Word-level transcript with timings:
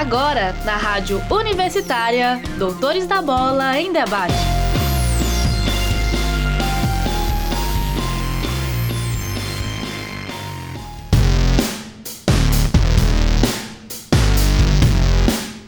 Agora, 0.00 0.54
na 0.64 0.78
Rádio 0.78 1.20
Universitária, 1.30 2.40
Doutores 2.56 3.06
da 3.06 3.20
Bola 3.20 3.78
em 3.78 3.92
Debate. 3.92 4.32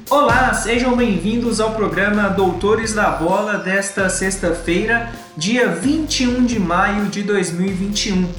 Olá, 0.08 0.54
sejam 0.54 0.96
bem-vindos 0.96 1.60
ao 1.60 1.74
programa 1.74 2.30
Doutores 2.30 2.94
da 2.94 3.10
Bola 3.10 3.58
desta 3.58 4.08
sexta-feira, 4.08 5.12
dia 5.36 5.68
21 5.68 6.46
de 6.46 6.58
maio 6.58 7.04
de 7.10 7.22
2021. 7.22 8.32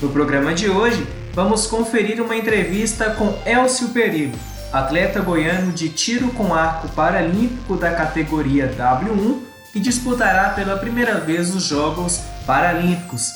No 0.00 0.08
programa 0.08 0.54
de 0.54 0.70
hoje, 0.70 1.06
vamos 1.34 1.66
conferir 1.66 2.22
uma 2.22 2.34
entrevista 2.34 3.10
com 3.10 3.38
Elcio 3.44 3.88
Perigo, 3.88 4.38
atleta 4.74 5.20
goiano 5.20 5.70
de 5.70 5.88
tiro 5.88 6.30
com 6.30 6.52
arco 6.52 6.88
paralímpico 6.88 7.76
da 7.76 7.92
categoria 7.92 8.74
W1 8.76 9.38
que 9.72 9.78
disputará 9.78 10.50
pela 10.50 10.76
primeira 10.76 11.20
vez 11.20 11.54
os 11.54 11.62
Jogos 11.62 12.20
Paralímpicos. 12.44 13.28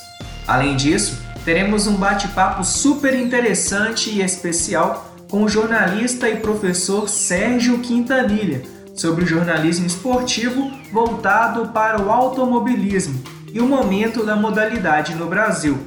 Além 0.49 0.75
disso, 0.75 1.23
teremos 1.45 1.87
um 1.87 1.95
bate-papo 1.95 2.65
super 2.65 3.15
interessante 3.15 4.11
e 4.11 4.21
especial 4.21 5.15
com 5.31 5.45
o 5.45 5.49
jornalista 5.49 6.29
e 6.29 6.37
professor 6.37 7.09
Sérgio 7.09 7.79
Quintanilha 7.79 8.63
sobre 8.93 9.23
o 9.25 9.27
jornalismo 9.27 9.87
esportivo 9.87 10.73
voltado 10.93 11.69
para 11.69 12.03
o 12.03 12.11
automobilismo 12.11 13.23
e 13.53 13.61
o 13.61 13.67
momento 13.67 14.27
da 14.27 14.35
modalidade 14.35 15.15
no 15.15 15.27
Brasil. 15.27 15.79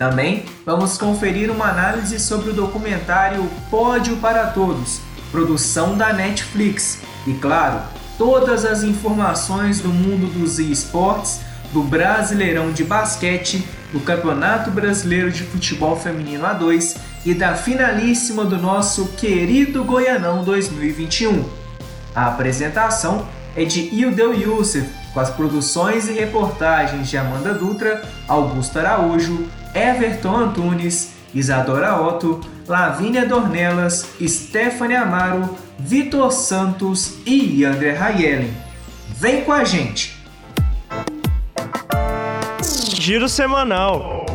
Também 0.00 0.46
vamos 0.64 0.96
conferir 0.96 1.50
uma 1.50 1.68
análise 1.68 2.18
sobre 2.18 2.48
o 2.48 2.54
documentário 2.54 3.46
Pódio 3.68 4.16
para 4.16 4.46
Todos, 4.46 4.98
produção 5.30 5.94
da 5.94 6.10
Netflix. 6.10 7.02
E 7.26 7.34
claro, 7.34 7.82
todas 8.16 8.64
as 8.64 8.82
informações 8.82 9.80
do 9.80 9.90
mundo 9.90 10.32
dos 10.32 10.58
esportes, 10.58 11.40
do 11.70 11.82
Brasileirão 11.82 12.72
de 12.72 12.82
Basquete, 12.82 13.62
do 13.92 14.00
Campeonato 14.00 14.70
Brasileiro 14.70 15.30
de 15.30 15.42
Futebol 15.42 15.94
Feminino 15.94 16.46
A2 16.46 16.96
e 17.26 17.34
da 17.34 17.54
finalíssima 17.54 18.46
do 18.46 18.56
nosso 18.56 19.08
querido 19.18 19.84
Goianão 19.84 20.42
2021. 20.42 21.44
A 22.14 22.28
apresentação 22.28 23.28
é 23.54 23.66
de 23.66 23.94
Ildeu 23.94 24.32
Youssef, 24.32 24.88
com 25.12 25.20
as 25.20 25.28
produções 25.28 26.08
e 26.08 26.12
reportagens 26.12 27.10
de 27.10 27.18
Amanda 27.18 27.52
Dutra, 27.52 28.02
Augusto 28.26 28.78
Araújo, 28.78 29.46
Everton 29.74 30.36
Antunes, 30.36 31.12
Isadora 31.34 32.00
Otto, 32.00 32.40
Lavínia 32.66 33.26
Dornelas, 33.26 34.06
Stephanie 34.20 34.96
Amaro, 34.96 35.56
Vitor 35.78 36.32
Santos 36.32 37.14
e 37.24 37.64
André 37.64 37.92
Raielen. 37.92 38.52
Vem 39.08 39.44
com 39.44 39.52
a 39.52 39.64
gente! 39.64 40.18
Giro 43.00 43.28
semanal. 43.28 44.26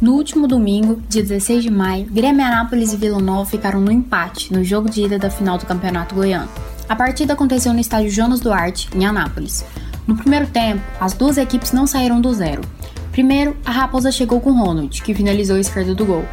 No 0.00 0.12
último 0.16 0.46
domingo, 0.46 1.02
dia 1.08 1.22
16 1.22 1.62
de 1.62 1.70
maio, 1.70 2.04
Grêmio 2.04 2.44
Anápolis 2.44 2.92
e 2.92 2.96
Vila 2.96 3.18
Nova 3.18 3.48
ficaram 3.48 3.80
no 3.80 3.90
empate 3.90 4.52
no 4.52 4.62
jogo 4.62 4.90
de 4.90 5.02
ida 5.02 5.18
da 5.18 5.30
final 5.30 5.56
do 5.56 5.64
Campeonato 5.64 6.14
Goiano. 6.14 6.48
A 6.86 6.94
partida 6.94 7.32
aconteceu 7.32 7.72
no 7.72 7.80
estádio 7.80 8.10
Jonas 8.10 8.40
Duarte, 8.40 8.90
em 8.94 9.06
Anápolis. 9.06 9.64
No 10.06 10.16
primeiro 10.16 10.46
tempo, 10.46 10.82
as 11.00 11.14
duas 11.14 11.38
equipes 11.38 11.72
não 11.72 11.86
saíram 11.86 12.20
do 12.20 12.32
zero. 12.34 12.60
Primeiro, 13.10 13.56
a 13.64 13.70
Raposa 13.70 14.12
chegou 14.12 14.38
com 14.40 14.52
Ronald, 14.52 15.02
que 15.02 15.14
finalizou 15.14 15.56
a 15.56 15.60
esquerda 15.60 15.94
do 15.94 16.04
gol. 16.04 16.24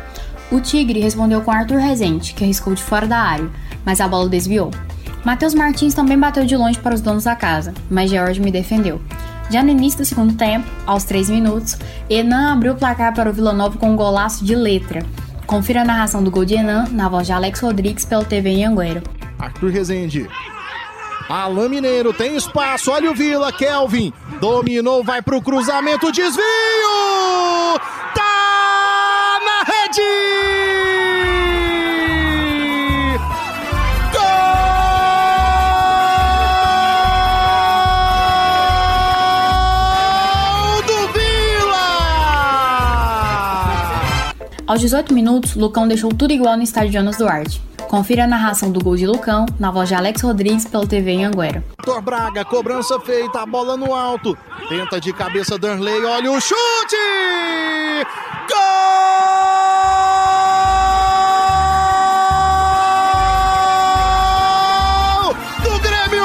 O 0.52 0.60
Tigre 0.60 1.00
respondeu 1.00 1.42
com 1.42 1.52
Arthur 1.52 1.78
Rezende, 1.78 2.34
que 2.34 2.44
arriscou 2.44 2.74
de 2.76 2.84
fora 2.84 3.08
da 3.08 3.18
área, 3.18 3.50
mas 3.86 4.02
a 4.02 4.08
bola 4.08 4.28
desviou. 4.28 4.72
Matheus 5.24 5.54
Martins 5.54 5.94
também 5.94 6.20
bateu 6.20 6.46
de 6.46 6.58
longe 6.58 6.80
para 6.80 6.96
os 6.96 7.02
donos 7.02 7.24
da 7.24 7.36
casa, 7.36 7.74
mas 7.90 8.10
George 8.10 8.42
me 8.42 8.52
defendeu. 8.52 9.00
Já 9.50 9.64
no 9.64 9.70
início 9.70 10.00
do 10.00 10.06
segundo 10.06 10.34
tempo, 10.34 10.68
aos 10.86 11.06
3 11.06 11.30
minutos, 11.30 11.78
Enan 12.10 12.52
abriu 12.52 12.74
o 12.74 12.78
placar 12.78 13.14
para 13.14 13.30
o 13.30 13.34
Vila 13.34 13.54
Nova 13.54 13.78
com 13.78 13.92
um 13.92 13.96
golaço 13.96 14.44
de 14.44 14.56
letra. 14.56 15.06
Confira 15.46 15.82
a 15.82 15.86
narração 15.86 16.22
do 16.22 16.32
gol 16.32 16.44
de 16.44 16.56
Enan 16.56 16.88
na 16.92 17.08
voz 17.08 17.28
de 17.28 17.34
Alex 17.34 17.62
Rodrigues 17.62 18.04
pelo 18.04 18.26
TV 18.26 18.50
em 18.50 18.66
Angueiro. 18.66 19.02
Arthur 19.42 19.72
Rezende. 19.72 20.30
Alain 21.28 21.70
Mineiro 21.70 22.14
tem 22.14 22.36
espaço, 22.36 22.92
olha 22.92 23.10
o 23.10 23.16
Vila, 23.16 23.52
Kelvin. 23.52 24.14
Dominou, 24.40 25.04
vai 25.04 25.22
pro 25.22 25.42
cruzamento, 25.42 26.12
desvio! 26.12 26.44
Tá 28.14 29.40
na 29.44 29.64
rede! 29.64 30.02
Gol 40.72 40.82
do 40.86 41.08
Vila! 41.14 41.88
Aos 44.68 44.82
18 44.82 45.14
minutos, 45.14 45.56
Lucão 45.56 45.88
deixou 45.88 46.14
tudo 46.14 46.32
igual 46.32 46.56
no 46.58 46.64
estádio 46.64 46.92
Jonas 46.94 47.18
Duarte. 47.18 47.60
Confira 47.92 48.24
a 48.24 48.28
narração 48.28 48.72
do 48.72 48.82
gol 48.82 48.96
de 48.96 49.06
Lucão 49.06 49.46
na 49.60 49.70
voz 49.70 49.90
de 49.90 49.96
Alex 49.96 50.22
Rodrigues 50.22 50.64
pelo 50.64 50.88
TV 50.88 51.12
em 51.12 51.26
Anguera. 51.26 51.62
Vitor 51.78 52.02
Braga, 52.02 52.46
cobrança 52.46 52.98
feita, 53.02 53.42
a 53.42 53.46
bola 53.46 53.76
no 53.76 53.94
alto. 53.94 54.38
Tenta 54.70 54.98
de 54.98 55.12
cabeça 55.12 55.60
Danley, 55.60 56.06
olha 56.06 56.32
o 56.32 56.40
chute! 56.40 56.56
Gol! 58.48 58.56
Do 65.62 65.78
Grêmio! 65.82 66.24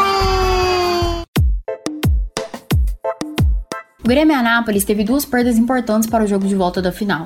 O 4.05 4.09
Grêmio 4.09 4.37
Anápolis 4.37 4.85
teve 4.85 5.03
duas 5.03 5.25
perdas 5.25 5.59
importantes 5.59 6.09
para 6.09 6.23
o 6.23 6.29
jogo 6.29 6.47
de 6.47 6.55
volta 6.55 6.81
da 6.81 6.93
final. 6.93 7.25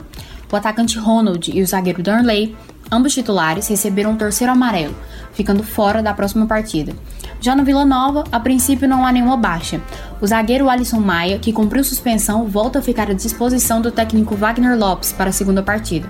O 0.50 0.56
atacante 0.56 0.98
Ronald 0.98 1.46
e 1.54 1.62
o 1.62 1.66
zagueiro 1.66 2.02
Darnley, 2.02 2.56
ambos 2.90 3.14
titulares, 3.14 3.68
receberam 3.68 4.12
um 4.12 4.16
terceiro 4.16 4.52
amarelo, 4.52 4.94
ficando 5.32 5.62
fora 5.62 6.02
da 6.02 6.12
próxima 6.12 6.46
partida. 6.46 6.94
Já 7.40 7.56
no 7.56 7.64
Vila 7.64 7.84
Nova, 7.84 8.24
a 8.30 8.38
princípio 8.38 8.88
não 8.88 9.06
há 9.06 9.12
nenhuma 9.12 9.36
baixa. 9.36 9.80
O 10.20 10.26
zagueiro 10.26 10.68
Alisson 10.68 11.00
Maia, 11.00 11.38
que 11.38 11.52
cumpriu 11.52 11.82
suspensão, 11.82 12.46
volta 12.46 12.80
a 12.80 12.82
ficar 12.82 13.10
à 13.10 13.14
disposição 13.14 13.80
do 13.80 13.90
técnico 13.90 14.34
Wagner 14.34 14.78
Lopes 14.78 15.12
para 15.12 15.30
a 15.30 15.32
segunda 15.32 15.62
partida. 15.62 16.08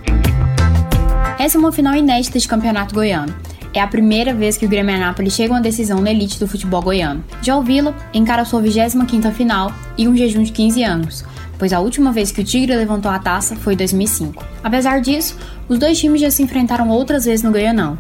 Essa 1.38 1.56
é 1.56 1.60
uma 1.60 1.72
final 1.72 1.94
inédita 1.94 2.38
de 2.38 2.48
campeonato 2.48 2.94
goiano. 2.94 3.34
É 3.72 3.80
a 3.80 3.86
primeira 3.86 4.34
vez 4.34 4.58
que 4.58 4.66
o 4.66 4.68
Grêmio 4.68 4.96
Anápolis 4.96 5.32
chega 5.32 5.54
a 5.54 5.56
uma 5.56 5.62
decisão 5.62 6.00
na 6.00 6.10
elite 6.10 6.40
do 6.40 6.48
futebol 6.48 6.82
goiano. 6.82 7.24
Já 7.40 7.56
o 7.56 7.62
Vila 7.62 7.94
encara 8.12 8.44
sua 8.44 8.60
25ª 8.60 9.30
final 9.32 9.72
e 9.96 10.08
um 10.08 10.16
jejum 10.16 10.42
de 10.42 10.50
15 10.50 10.82
anos, 10.82 11.24
pois 11.60 11.74
a 11.74 11.78
última 11.78 12.10
vez 12.10 12.32
que 12.32 12.40
o 12.40 12.44
Tigre 12.44 12.74
levantou 12.74 13.12
a 13.12 13.18
taça 13.18 13.54
foi 13.54 13.74
em 13.74 13.76
2005. 13.76 14.42
Apesar 14.64 14.98
disso, 15.02 15.36
os 15.68 15.78
dois 15.78 15.98
times 15.98 16.22
já 16.22 16.30
se 16.30 16.42
enfrentaram 16.42 16.88
outras 16.88 17.26
vezes 17.26 17.44
no 17.44 17.52
Goianão. 17.52 17.98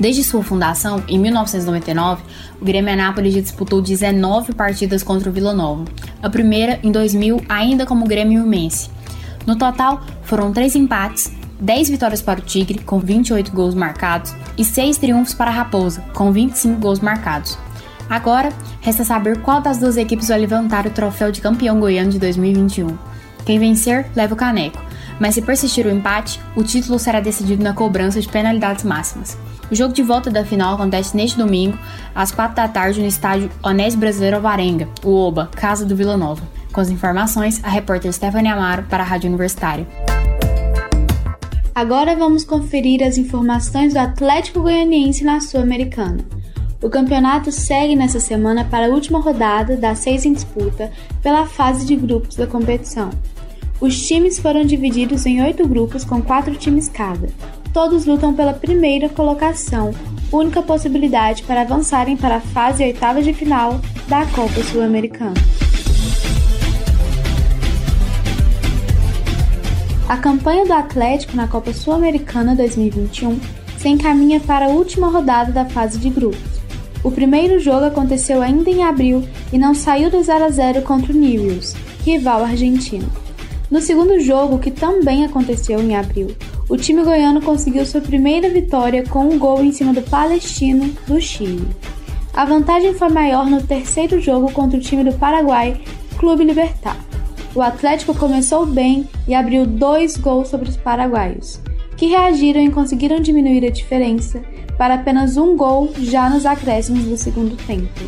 Desde 0.00 0.24
sua 0.24 0.42
fundação, 0.42 1.04
em 1.06 1.18
1999, 1.18 2.22
o 2.58 2.64
Grêmio 2.64 2.90
Anápolis 2.90 3.34
já 3.34 3.42
disputou 3.42 3.82
19 3.82 4.54
partidas 4.54 5.02
contra 5.02 5.28
o 5.28 5.32
Vila 5.32 5.52
Nova, 5.52 5.84
a 6.22 6.30
primeira 6.30 6.80
em 6.82 6.90
2000 6.90 7.42
ainda 7.50 7.84
como 7.84 8.06
Grêmio 8.06 8.44
Imense. 8.44 8.88
No 9.46 9.56
total, 9.56 10.00
foram 10.22 10.50
3 10.50 10.74
empates, 10.76 11.30
10 11.60 11.90
vitórias 11.90 12.22
para 12.22 12.40
o 12.40 12.42
Tigre, 12.42 12.78
com 12.78 12.98
28 12.98 13.52
gols 13.52 13.74
marcados, 13.74 14.34
e 14.56 14.64
6 14.64 14.96
triunfos 14.96 15.34
para 15.34 15.50
a 15.50 15.54
Raposa, 15.54 16.02
com 16.14 16.32
25 16.32 16.80
gols 16.80 17.00
marcados. 17.00 17.58
Agora, 18.08 18.50
resta 18.80 19.04
saber 19.04 19.40
qual 19.42 19.60
das 19.60 19.78
duas 19.78 19.96
equipes 19.96 20.28
vai 20.28 20.38
levantar 20.38 20.86
o 20.86 20.90
troféu 20.90 21.30
de 21.30 21.40
campeão 21.40 21.78
goiano 21.78 22.10
de 22.10 22.18
2021. 22.18 23.11
Quem 23.44 23.58
vencer, 23.58 24.10
leva 24.14 24.34
o 24.34 24.36
caneco, 24.36 24.80
mas 25.18 25.34
se 25.34 25.42
persistir 25.42 25.86
o 25.86 25.90
empate, 25.90 26.40
o 26.56 26.62
título 26.62 26.98
será 26.98 27.20
decidido 27.20 27.62
na 27.62 27.72
cobrança 27.72 28.20
de 28.20 28.28
penalidades 28.28 28.84
máximas. 28.84 29.36
O 29.70 29.74
jogo 29.74 29.94
de 29.94 30.02
volta 30.02 30.30
da 30.30 30.44
final 30.44 30.74
acontece 30.74 31.16
neste 31.16 31.38
domingo, 31.38 31.78
às 32.14 32.30
4 32.30 32.54
da 32.54 32.68
tarde, 32.68 33.00
no 33.00 33.06
estádio 33.06 33.50
Onésio 33.62 33.98
Brasileiro 33.98 34.36
Alvarenga, 34.36 34.88
o 35.02 35.14
OBA, 35.14 35.48
casa 35.54 35.84
do 35.84 35.96
Vila 35.96 36.16
Nova. 36.16 36.42
Com 36.72 36.80
as 36.80 36.90
informações, 36.90 37.60
a 37.62 37.68
repórter 37.68 38.12
Stephanie 38.12 38.50
Amaro 38.50 38.84
para 38.84 39.02
a 39.02 39.06
Rádio 39.06 39.28
Universitária. 39.28 39.86
Agora 41.74 42.14
vamos 42.14 42.44
conferir 42.44 43.02
as 43.02 43.16
informações 43.16 43.94
do 43.94 43.98
Atlético 43.98 44.60
Goianiense 44.60 45.24
na 45.24 45.40
Sul-Americana. 45.40 46.18
O 46.82 46.90
campeonato 46.90 47.52
segue 47.52 47.94
nessa 47.94 48.18
semana 48.18 48.64
para 48.64 48.86
a 48.86 48.88
última 48.88 49.20
rodada 49.20 49.76
das 49.76 50.00
seis 50.00 50.26
em 50.26 50.32
disputa 50.32 50.90
pela 51.22 51.46
fase 51.46 51.86
de 51.86 51.94
grupos 51.94 52.34
da 52.34 52.44
competição. 52.44 53.10
Os 53.80 54.04
times 54.04 54.40
foram 54.40 54.64
divididos 54.64 55.24
em 55.24 55.40
oito 55.42 55.66
grupos 55.66 56.04
com 56.04 56.20
quatro 56.20 56.56
times 56.56 56.88
cada. 56.88 57.28
Todos 57.72 58.04
lutam 58.04 58.34
pela 58.34 58.52
primeira 58.52 59.08
colocação, 59.08 59.94
única 60.32 60.60
possibilidade 60.60 61.44
para 61.44 61.60
avançarem 61.60 62.16
para 62.16 62.36
a 62.36 62.40
fase 62.40 62.82
oitava 62.82 63.22
de 63.22 63.32
final 63.32 63.80
da 64.08 64.26
Copa 64.26 64.60
Sul-Americana. 64.64 65.34
A 70.08 70.16
campanha 70.16 70.66
do 70.66 70.72
Atlético 70.72 71.36
na 71.36 71.46
Copa 71.46 71.72
Sul-Americana 71.72 72.56
2021 72.56 73.38
se 73.78 73.88
encaminha 73.88 74.40
para 74.40 74.66
a 74.66 74.68
última 74.68 75.08
rodada 75.08 75.52
da 75.52 75.64
fase 75.64 75.96
de 75.98 76.10
grupos. 76.10 76.51
O 77.04 77.10
primeiro 77.10 77.58
jogo 77.58 77.86
aconteceu 77.86 78.40
ainda 78.40 78.70
em 78.70 78.84
abril 78.84 79.24
e 79.52 79.58
não 79.58 79.74
saiu 79.74 80.08
do 80.08 80.22
0 80.22 80.44
a 80.44 80.50
0 80.50 80.82
contra 80.82 81.12
o 81.12 81.16
Newell's, 81.16 81.74
rival 82.04 82.44
argentino. 82.44 83.10
No 83.70 83.80
segundo 83.80 84.20
jogo, 84.20 84.58
que 84.58 84.70
também 84.70 85.24
aconteceu 85.24 85.80
em 85.80 85.96
abril, 85.96 86.36
o 86.68 86.76
time 86.76 87.02
goiano 87.02 87.40
conseguiu 87.40 87.84
sua 87.84 88.00
primeira 88.00 88.48
vitória 88.48 89.04
com 89.08 89.28
um 89.28 89.38
gol 89.38 89.64
em 89.64 89.72
cima 89.72 89.92
do 89.92 90.02
Palestino, 90.02 90.94
do 91.06 91.20
Chile. 91.20 91.66
A 92.34 92.44
vantagem 92.44 92.94
foi 92.94 93.08
maior 93.08 93.46
no 93.46 93.62
terceiro 93.62 94.20
jogo 94.20 94.52
contra 94.52 94.78
o 94.78 94.80
time 94.80 95.02
do 95.02 95.12
Paraguai, 95.18 95.80
Clube 96.18 96.44
Libertar. 96.44 96.96
O 97.54 97.60
Atlético 97.60 98.14
começou 98.14 98.64
bem 98.64 99.08
e 99.26 99.34
abriu 99.34 99.66
dois 99.66 100.16
gols 100.16 100.48
sobre 100.48 100.68
os 100.68 100.76
paraguaios, 100.76 101.60
que 102.02 102.08
reagiram 102.08 102.60
e 102.60 102.68
conseguiram 102.68 103.20
diminuir 103.20 103.64
a 103.64 103.70
diferença 103.70 104.42
para 104.76 104.94
apenas 104.94 105.36
um 105.36 105.56
gol 105.56 105.92
já 106.00 106.28
nos 106.28 106.44
acréscimos 106.44 107.04
do 107.04 107.16
segundo 107.16 107.56
tempo. 107.64 108.00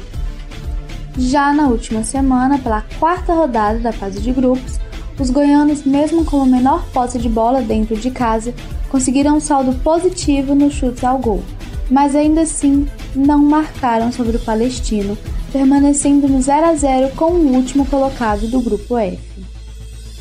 Já 1.17 1.53
na 1.53 1.69
última 1.69 2.03
semana, 2.03 2.59
pela 2.59 2.85
quarta 2.99 3.33
rodada 3.33 3.79
da 3.79 3.93
fase 3.93 4.21
de 4.21 4.33
grupos, 4.33 4.81
os 5.17 5.31
goianos, 5.31 5.85
mesmo 5.85 6.25
com 6.25 6.43
a 6.43 6.45
menor 6.45 6.85
posse 6.87 7.21
de 7.21 7.29
bola 7.29 7.63
dentro 7.63 7.95
de 7.95 8.11
casa, 8.11 8.53
conseguiram 8.89 9.37
um 9.37 9.41
saldo 9.41 9.73
positivo 9.75 10.57
no 10.57 10.73
chute 10.73 11.07
ao 11.07 11.19
gol, 11.19 11.45
mas 11.89 12.17
ainda 12.17 12.41
assim 12.41 12.89
não 13.15 13.39
marcaram 13.39 14.11
sobre 14.11 14.39
o 14.39 14.41
palestino, 14.41 15.17
permanecendo 15.53 16.27
no 16.27 16.43
0 16.43 16.67
a 16.67 16.75
0 16.75 17.11
com 17.15 17.27
o 17.27 17.55
último 17.55 17.87
colocado 17.87 18.49
do 18.49 18.61
grupo 18.61 18.99
F. 18.99 19.34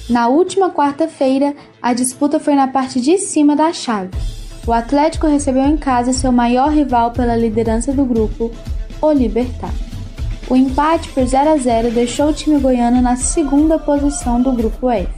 Na 0.09 0.27
última 0.27 0.69
quarta-feira, 0.69 1.55
a 1.81 1.93
disputa 1.93 2.37
foi 2.39 2.55
na 2.55 2.67
parte 2.67 2.99
de 2.99 3.17
cima 3.17 3.55
da 3.55 3.71
chave. 3.71 4.11
O 4.67 4.73
Atlético 4.73 5.27
recebeu 5.27 5.63
em 5.63 5.77
casa 5.77 6.11
seu 6.11 6.31
maior 6.31 6.71
rival 6.71 7.11
pela 7.11 7.37
liderança 7.37 7.93
do 7.93 8.03
grupo, 8.03 8.51
o 9.01 9.11
Libertar. 9.11 9.73
O 10.49 10.57
empate 10.57 11.07
por 11.09 11.25
0 11.25 11.51
a 11.51 11.57
0 11.57 11.91
deixou 11.91 12.29
o 12.29 12.33
time 12.33 12.59
goiano 12.59 13.01
na 13.01 13.15
segunda 13.15 13.79
posição 13.79 14.41
do 14.41 14.51
grupo 14.51 14.89
F, 14.89 15.09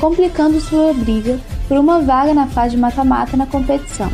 complicando 0.00 0.60
sua 0.60 0.92
briga 0.92 1.40
por 1.66 1.76
uma 1.76 2.00
vaga 2.00 2.32
na 2.32 2.46
fase 2.46 2.76
de 2.76 2.80
mata-mata 2.80 3.36
na 3.36 3.46
competição. 3.46 4.10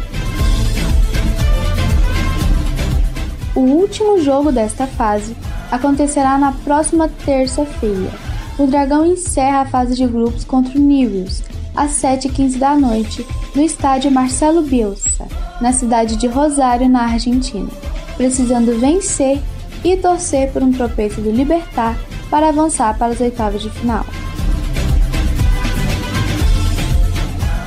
O 3.54 3.60
último 3.60 4.18
jogo 4.20 4.50
desta 4.50 4.86
fase 4.86 5.36
acontecerá 5.70 6.38
na 6.38 6.52
próxima 6.52 7.08
terça-feira. 7.24 8.25
O 8.58 8.66
Dragão 8.66 9.04
encerra 9.04 9.60
a 9.60 9.66
fase 9.66 9.94
de 9.94 10.06
grupos 10.06 10.44
contra 10.44 10.78
o 10.78 10.80
Nivels 10.80 11.42
às 11.74 11.90
7h15 11.92 12.56
da 12.56 12.74
noite 12.74 13.26
no 13.54 13.62
estádio 13.62 14.10
Marcelo 14.10 14.62
Bielsa, 14.62 15.26
na 15.60 15.74
cidade 15.74 16.16
de 16.16 16.26
Rosário, 16.26 16.88
na 16.88 17.02
Argentina, 17.02 17.68
precisando 18.16 18.78
vencer 18.80 19.42
e 19.84 19.94
torcer 19.96 20.50
por 20.52 20.62
um 20.62 20.72
tropeço 20.72 21.20
do 21.20 21.30
Libertar 21.30 21.98
para 22.30 22.48
avançar 22.48 22.96
para 22.96 23.12
as 23.12 23.20
oitavas 23.20 23.60
de 23.60 23.70
final. 23.70 24.06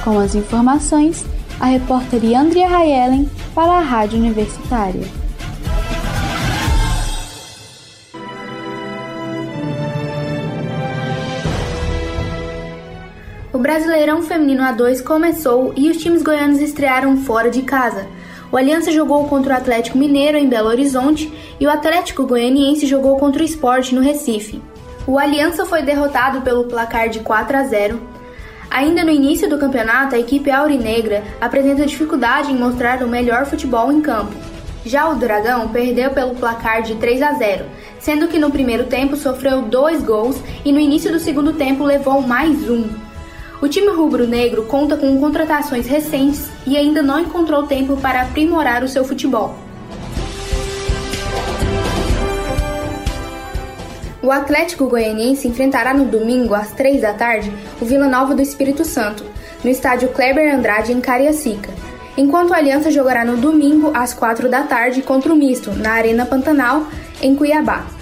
Com 0.04 0.18
as 0.18 0.34
informações, 0.34 1.24
a 1.60 1.68
repórter 1.68 2.36
Andrea 2.36 2.68
Rayellen 2.68 3.30
para 3.54 3.74
a 3.74 3.82
Rádio 3.82 4.18
Universitária. 4.18 5.19
Brasileirão 13.70 14.24
Feminino 14.24 14.64
A2 14.64 15.04
começou 15.04 15.74
e 15.78 15.92
os 15.92 15.98
times 15.98 16.24
goianos 16.24 16.60
estrearam 16.60 17.16
fora 17.18 17.52
de 17.52 17.62
casa. 17.62 18.08
O 18.52 18.58
Aliança 18.58 18.92
jogou 18.92 19.26
contra 19.26 19.54
o 19.54 19.58
Atlético 19.58 19.96
Mineiro 19.96 20.40
em 20.40 20.50
Belo 20.50 20.70
Horizonte 20.70 21.32
e 21.60 21.68
o 21.68 21.70
Atlético 21.70 22.26
Goianiense 22.26 22.88
jogou 22.88 23.20
contra 23.20 23.44
o 23.44 23.46
Sport 23.46 23.92
no 23.92 24.02
Recife. 24.02 24.60
O 25.06 25.20
Aliança 25.20 25.68
foi 25.68 25.84
derrotado 25.84 26.42
pelo 26.42 26.64
placar 26.64 27.10
de 27.10 27.20
4 27.20 27.58
a 27.58 27.64
0. 27.66 28.02
Ainda 28.72 29.04
no 29.04 29.12
início 29.12 29.48
do 29.48 29.60
campeonato, 29.60 30.16
a 30.16 30.20
equipe 30.20 30.50
aurinegra 30.50 31.24
apresenta 31.40 31.86
dificuldade 31.86 32.52
em 32.52 32.58
mostrar 32.58 33.04
o 33.04 33.08
melhor 33.08 33.46
futebol 33.46 33.92
em 33.92 34.02
campo. 34.02 34.34
Já 34.84 35.08
o 35.08 35.16
Dragão 35.16 35.68
perdeu 35.68 36.10
pelo 36.10 36.34
placar 36.34 36.82
de 36.82 36.96
3 36.96 37.22
a 37.22 37.34
0, 37.34 37.66
sendo 38.00 38.28
que 38.28 38.40
no 38.40 38.50
primeiro 38.50 38.86
tempo 38.86 39.16
sofreu 39.16 39.62
dois 39.62 40.02
gols 40.02 40.42
e 40.66 40.72
no 40.72 40.80
início 40.80 41.12
do 41.12 41.20
segundo 41.20 41.54
tempo 41.54 41.84
levou 41.84 42.20
mais 42.20 42.68
um. 42.68 43.09
O 43.62 43.68
time 43.68 43.90
rubro-negro 43.92 44.64
conta 44.64 44.96
com 44.96 45.20
contratações 45.20 45.86
recentes 45.86 46.50
e 46.66 46.78
ainda 46.78 47.04
não 47.04 47.20
encontrou 47.20 47.64
tempo 47.64 47.98
para 47.98 48.22
aprimorar 48.22 48.86
o 48.86 48.88
seu 48.88 49.04
futebol. 49.04 49.54
O 54.24 54.32
Atlético 54.32 54.88
Goianiense 54.88 55.48
enfrentará 55.48 55.94
no 55.94 56.06
domingo, 56.06 56.54
às 56.54 56.72
3 56.72 57.02
da 57.02 57.14
tarde, 57.14 57.52
o 57.82 57.86
Vila 57.86 58.08
Nova 58.08 58.34
do 58.34 58.42
Espírito 58.42 58.86
Santo, 58.86 59.26
no 59.62 59.70
estádio 59.70 60.10
Kleber 60.10 60.56
Andrade, 60.56 60.94
em 60.94 61.02
Cariacica, 61.02 61.70
enquanto 62.16 62.54
a 62.54 62.58
Aliança 62.58 62.90
jogará 62.90 63.26
no 63.26 63.36
domingo, 63.36 63.92
às 63.94 64.14
4 64.14 64.48
da 64.48 64.64
tarde, 64.64 65.02
contra 65.02 65.34
o 65.34 65.36
Misto, 65.36 65.72
na 65.72 65.92
Arena 65.92 66.26
Pantanal, 66.26 66.86
em 67.22 67.36
Cuiabá. 67.36 67.99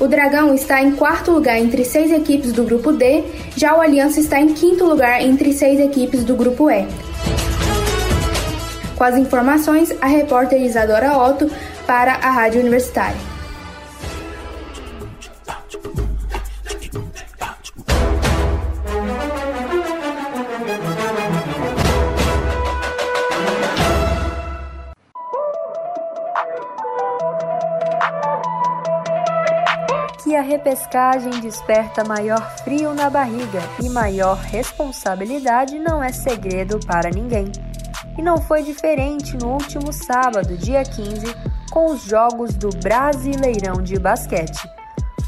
O 0.00 0.08
Dragão 0.08 0.54
está 0.54 0.82
em 0.82 0.92
quarto 0.92 1.30
lugar 1.30 1.58
entre 1.58 1.84
seis 1.84 2.10
equipes 2.10 2.52
do 2.52 2.64
grupo 2.64 2.90
D, 2.90 3.22
já 3.54 3.76
o 3.76 3.82
Aliança 3.82 4.18
está 4.18 4.40
em 4.40 4.54
quinto 4.54 4.86
lugar 4.86 5.20
entre 5.20 5.52
seis 5.52 5.78
equipes 5.78 6.24
do 6.24 6.34
grupo 6.34 6.70
E. 6.70 6.86
Com 8.96 9.04
as 9.04 9.18
informações, 9.18 9.94
a 10.00 10.06
repórter 10.06 10.62
Isadora 10.62 11.18
Otto 11.18 11.50
para 11.86 12.14
a 12.14 12.30
Rádio 12.30 12.62
Universitária. 12.62 13.29
Que 30.30 30.36
a 30.36 30.42
repescagem 30.42 31.40
desperta 31.40 32.04
maior 32.04 32.40
frio 32.58 32.94
na 32.94 33.10
barriga 33.10 33.60
e 33.82 33.88
maior 33.88 34.36
responsabilidade 34.36 35.76
não 35.76 36.00
é 36.00 36.12
segredo 36.12 36.78
para 36.86 37.10
ninguém. 37.10 37.50
E 38.16 38.22
não 38.22 38.36
foi 38.36 38.62
diferente 38.62 39.36
no 39.36 39.54
último 39.54 39.92
sábado, 39.92 40.56
dia 40.56 40.84
15, 40.84 41.34
com 41.72 41.86
os 41.86 42.04
jogos 42.04 42.54
do 42.54 42.68
Brasileirão 42.68 43.82
de 43.82 43.98
Basquete. 43.98 44.70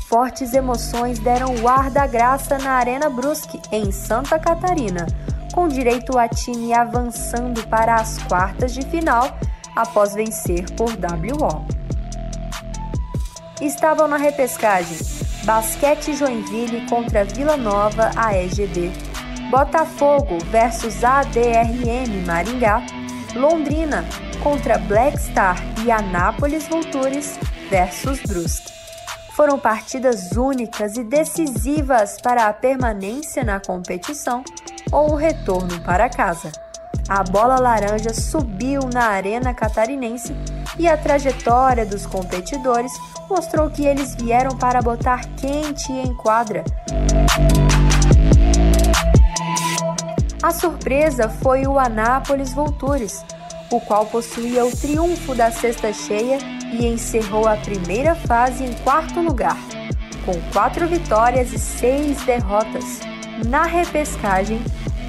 Fortes 0.09 0.54
emoções 0.54 1.18
deram 1.18 1.52
o 1.56 1.66
ar 1.66 1.90
da 1.90 2.06
graça 2.06 2.56
na 2.59 2.75
Arena 2.75 3.11
Brusque, 3.11 3.61
em 3.73 3.90
Santa 3.90 4.38
Catarina, 4.38 5.04
com 5.52 5.66
direito 5.66 6.16
a 6.16 6.28
time 6.28 6.73
avançando 6.73 7.66
para 7.66 7.97
as 7.97 8.23
quartas 8.23 8.73
de 8.73 8.82
final 8.82 9.37
após 9.75 10.14
vencer 10.14 10.71
por 10.76 10.90
WO 10.90 11.82
estavam 13.66 14.09
na 14.09 14.16
repescagem 14.16 14.99
Basquete 15.45 16.14
Joinville 16.14 16.87
contra 16.88 17.25
Vila 17.25 17.57
Nova 17.57 18.11
AEGB, 18.16 18.92
Botafogo 19.50 20.38
versus 20.50 21.02
ADRM 21.02 22.25
Maringá, 22.25 22.81
Londrina 23.35 24.04
contra 24.42 24.78
Black 24.78 25.19
Star 25.19 25.57
e 25.85 25.90
Anápolis 25.90 26.69
Vultures 26.69 27.38
versus 27.69 28.21
Brusque. 28.23 28.73
Foram 29.35 29.59
partidas 29.59 30.33
únicas 30.33 30.97
e 30.97 31.02
decisivas 31.02 32.21
para 32.21 32.47
a 32.47 32.52
permanência 32.52 33.42
na 33.42 33.59
competição 33.59 34.45
ou 34.92 35.12
o 35.12 35.16
retorno 35.16 35.81
para 35.81 36.09
casa. 36.09 36.52
A 37.09 37.23
bola 37.25 37.59
laranja 37.59 38.14
subiu 38.14 38.80
na 38.92 39.06
arena 39.09 39.52
catarinense 39.52 40.35
e 40.78 40.88
a 40.88 40.97
trajetória 40.97 41.85
dos 41.85 42.06
competidores 42.06 42.92
mostrou 43.28 43.68
que 43.71 43.85
eles 43.85 44.14
vieram 44.14 44.56
para 44.56 44.80
botar 44.80 45.25
quente 45.37 45.92
em 45.92 46.14
quadra. 46.14 46.64
A 50.42 50.50
surpresa 50.50 51.28
foi 51.28 51.66
o 51.66 51.78
Anápolis 51.78 52.52
Vultures, 52.52 53.25
o 53.71 53.80
qual 53.80 54.06
possuía 54.06 54.64
o 54.64 54.76
triunfo 54.76 55.35
da 55.35 55.50
sexta 55.50 55.92
cheia 55.92 56.38
e 56.73 56.87
encerrou 56.87 57.47
a 57.47 57.56
primeira 57.56 58.14
fase 58.14 58.64
em 58.64 58.73
quarto 58.85 59.21
lugar, 59.21 59.56
com 60.25 60.32
quatro 60.52 60.87
vitórias 60.87 61.52
e 61.52 61.59
seis 61.59 62.21
derrotas. 62.23 63.00
Na 63.47 63.64
repescagem, 63.64 64.62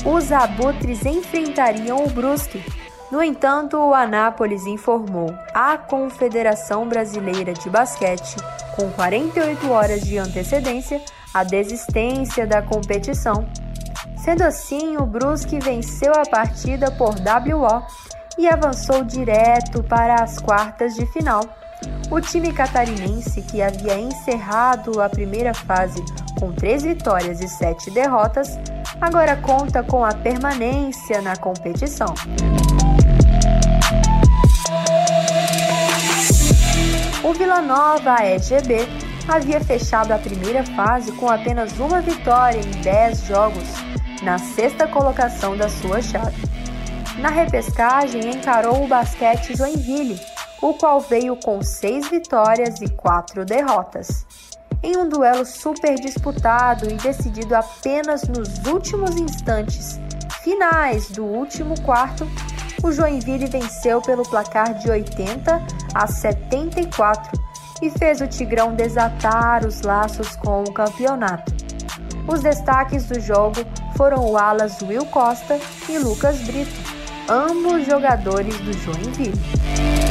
os 0.05 0.31
abutres 0.31 1.05
enfrentariam 1.05 2.03
o 2.03 2.09
Brusque, 2.09 2.63
no 3.11 3.21
entanto, 3.21 3.77
o 3.77 3.93
Anápolis 3.93 4.65
informou 4.65 5.33
à 5.53 5.77
Confederação 5.77 6.87
Brasileira 6.87 7.53
de 7.53 7.69
Basquete, 7.69 8.35
com 8.75 8.89
48 8.91 9.71
horas 9.71 10.01
de 10.01 10.17
antecedência, 10.17 10.99
a 11.31 11.43
desistência 11.43 12.47
da 12.47 12.61
competição, 12.61 13.47
Sendo 14.23 14.43
assim, 14.43 14.95
o 14.95 15.05
Brusque 15.05 15.59
venceu 15.59 16.13
a 16.13 16.23
partida 16.23 16.89
por 16.89 17.15
WO 17.15 17.85
e 18.37 18.47
avançou 18.47 19.03
direto 19.03 19.83
para 19.83 20.23
as 20.23 20.39
quartas 20.39 20.95
de 20.95 21.05
final. 21.07 21.41
O 22.09 22.21
time 22.21 22.53
catarinense, 22.53 23.41
que 23.41 23.61
havia 23.61 23.99
encerrado 23.99 25.01
a 25.01 25.09
primeira 25.09 25.53
fase 25.53 26.03
com 26.39 26.51
três 26.51 26.83
vitórias 26.83 27.41
e 27.41 27.47
sete 27.47 27.89
derrotas, 27.89 28.59
agora 29.01 29.35
conta 29.37 29.81
com 29.83 30.03
a 30.03 30.13
permanência 30.13 31.21
na 31.21 31.35
competição. 31.35 32.13
O 37.23 37.33
Vila 37.33 37.61
Nova 37.61 38.17
EGB 38.25 38.87
havia 39.27 39.59
fechado 39.61 40.11
a 40.11 40.17
primeira 40.17 40.63
fase 40.63 41.11
com 41.13 41.29
apenas 41.29 41.79
uma 41.79 42.01
vitória 42.01 42.59
em 42.59 42.81
10 42.81 43.27
jogos, 43.27 43.63
na 44.21 44.37
sexta 44.37 44.87
colocação 44.87 45.55
da 45.55 45.69
sua 45.69 46.01
chave. 46.01 46.35
Na 47.19 47.29
repescagem, 47.29 48.29
encarou 48.29 48.83
o 48.83 48.87
basquete 48.87 49.55
Joinville, 49.55 50.19
o 50.63 50.73
qual 50.73 51.01
veio 51.01 51.35
com 51.35 51.61
seis 51.61 52.07
vitórias 52.07 52.79
e 52.79 52.87
quatro 52.87 53.43
derrotas. 53.43 54.25
Em 54.81 54.95
um 54.95 55.09
duelo 55.09 55.45
super 55.45 55.95
disputado 55.95 56.89
e 56.89 56.93
decidido 56.93 57.53
apenas 57.53 58.23
nos 58.23 58.65
últimos 58.65 59.17
instantes 59.17 59.99
finais 60.41 61.11
do 61.11 61.25
último 61.25 61.75
quarto, 61.81 62.25
o 62.81 62.93
Joinville 62.93 63.47
venceu 63.47 64.01
pelo 64.01 64.23
placar 64.23 64.73
de 64.79 64.89
80 64.89 65.61
a 65.93 66.07
74 66.07 67.41
e 67.81 67.89
fez 67.89 68.21
o 68.21 68.27
Tigrão 68.27 68.73
desatar 68.73 69.65
os 69.65 69.81
laços 69.81 70.33
com 70.37 70.63
o 70.63 70.71
campeonato. 70.71 71.51
Os 72.25 72.39
destaques 72.39 73.05
do 73.05 73.19
jogo 73.19 73.57
foram 73.97 74.25
o 74.31 74.37
alas 74.37 74.81
Will 74.81 75.05
Costa 75.07 75.59
e 75.89 75.97
Lucas 75.97 76.39
Brito, 76.39 76.71
ambos 77.29 77.85
jogadores 77.85 78.57
do 78.59 78.71
Joinville. 78.71 80.02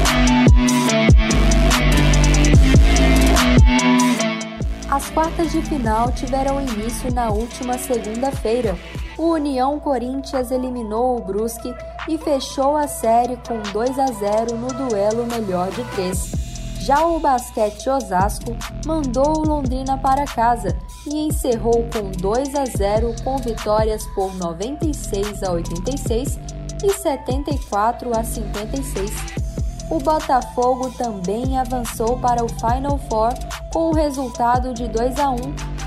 As 4.90 5.08
quartas 5.10 5.50
de 5.52 5.62
final 5.62 6.12
tiveram 6.12 6.60
início 6.60 7.12
na 7.12 7.30
última 7.30 7.78
segunda-feira. 7.78 8.76
O 9.16 9.30
União 9.32 9.80
Corinthians 9.80 10.50
eliminou 10.50 11.16
o 11.16 11.20
Brusque 11.20 11.74
e 12.08 12.18
fechou 12.18 12.76
a 12.76 12.86
série 12.86 13.38
com 13.48 13.58
2 13.72 13.98
a 13.98 14.06
0 14.06 14.56
no 14.58 14.68
duelo 14.68 15.26
melhor 15.26 15.70
de 15.70 15.82
três. 15.92 16.32
Já 16.80 17.06
o 17.06 17.18
basquete 17.20 17.88
Osasco 17.88 18.56
mandou 18.84 19.38
o 19.38 19.46
Londrina 19.46 19.96
para 19.96 20.24
casa 20.24 20.76
e 21.06 21.26
encerrou 21.26 21.88
com 21.92 22.10
2 22.10 22.54
a 22.54 22.64
0 22.66 23.14
com 23.22 23.38
vitórias 23.38 24.04
por 24.14 24.34
96 24.34 25.42
a 25.42 25.52
86 25.52 26.38
e 26.84 26.92
74 26.92 28.18
a 28.18 28.22
56. 28.24 29.51
O 29.92 29.98
Botafogo 29.98 30.90
também 30.92 31.58
avançou 31.58 32.18
para 32.18 32.42
o 32.42 32.48
Final 32.48 32.96
Four 33.10 33.34
com 33.70 33.90
o 33.90 33.94
resultado 33.94 34.72
de 34.72 34.88
2 34.88 35.18
a 35.18 35.28
1 35.28 35.36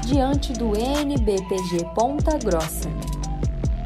diante 0.06 0.54
do 0.54 0.78
NBPG 0.78 1.86
Ponta 1.96 2.38
Grossa. 2.38 2.88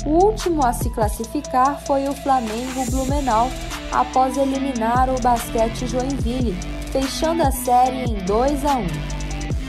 O 0.06 0.26
último 0.26 0.66
a 0.66 0.74
se 0.74 0.90
classificar 0.90 1.80
foi 1.86 2.06
o 2.10 2.14
Flamengo 2.14 2.86
Blumenau, 2.92 3.50
após 3.94 4.36
eliminar 4.36 5.10
o 5.10 5.22
basquete 5.22 5.88
Joinville, 5.88 6.54
fechando 6.92 7.42
a 7.42 7.52
série 7.52 8.12
em 8.12 8.16
2 8.26 8.66
a 8.66 8.76
1. 8.76 8.88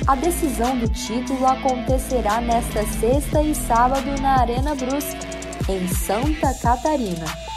A 0.08 0.16
decisão 0.16 0.76
do 0.76 0.88
título 0.88 1.46
acontecerá 1.46 2.40
nesta 2.40 2.84
sexta 2.98 3.40
e 3.40 3.54
sábado 3.54 4.20
na 4.20 4.40
Arena 4.40 4.74
Brusque, 4.74 5.28
em 5.68 5.86
Santa 5.86 6.52
Catarina. 6.60 7.49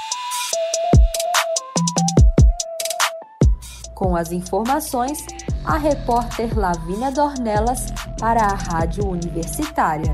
Com 4.03 4.17
as 4.17 4.33
informações, 4.33 5.25
a 5.63 5.77
repórter 5.77 6.59
Lavínia 6.59 7.09
Dornelas 7.09 7.85
para 8.19 8.41
a 8.41 8.53
Rádio 8.53 9.07
Universitária. 9.07 10.13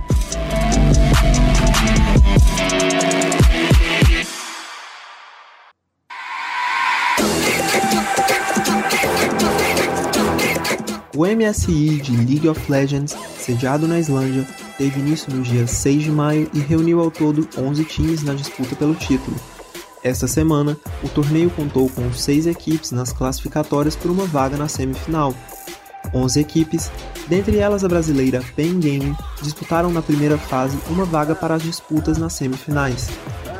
O 11.17 11.25
MSI 11.25 11.99
de 11.99 12.15
League 12.15 12.47
of 12.47 12.71
Legends, 12.71 13.17
sediado 13.39 13.87
na 13.87 13.97
Islândia, 13.97 14.47
teve 14.77 14.99
início 14.99 15.35
no 15.35 15.41
dia 15.41 15.65
6 15.65 16.03
de 16.03 16.11
maio 16.11 16.47
e 16.53 16.59
reuniu 16.59 16.99
ao 16.99 17.09
todo 17.09 17.49
11 17.57 17.83
times 17.85 18.21
na 18.21 18.35
disputa 18.35 18.75
pelo 18.75 18.93
título. 18.93 19.35
Esta 20.03 20.27
semana, 20.27 20.77
o 21.03 21.09
torneio 21.09 21.49
contou 21.49 21.89
com 21.89 22.11
seis 22.13 22.47
equipes 22.47 22.91
nas 22.91 23.11
classificatórias 23.11 23.95
por 23.95 24.09
uma 24.09 24.25
vaga 24.25 24.55
na 24.55 24.67
semifinal. 24.67 25.33
11 26.13 26.39
equipes, 26.39 26.91
dentre 27.27 27.57
elas 27.57 27.83
a 27.83 27.87
brasileira 27.87 28.41
Pen 28.55 28.79
Game, 28.79 29.15
disputaram 29.41 29.91
na 29.91 30.01
primeira 30.01 30.37
fase 30.37 30.77
uma 30.89 31.05
vaga 31.05 31.35
para 31.35 31.55
as 31.55 31.63
disputas 31.63 32.17
nas 32.17 32.33
semifinais. 32.33 33.09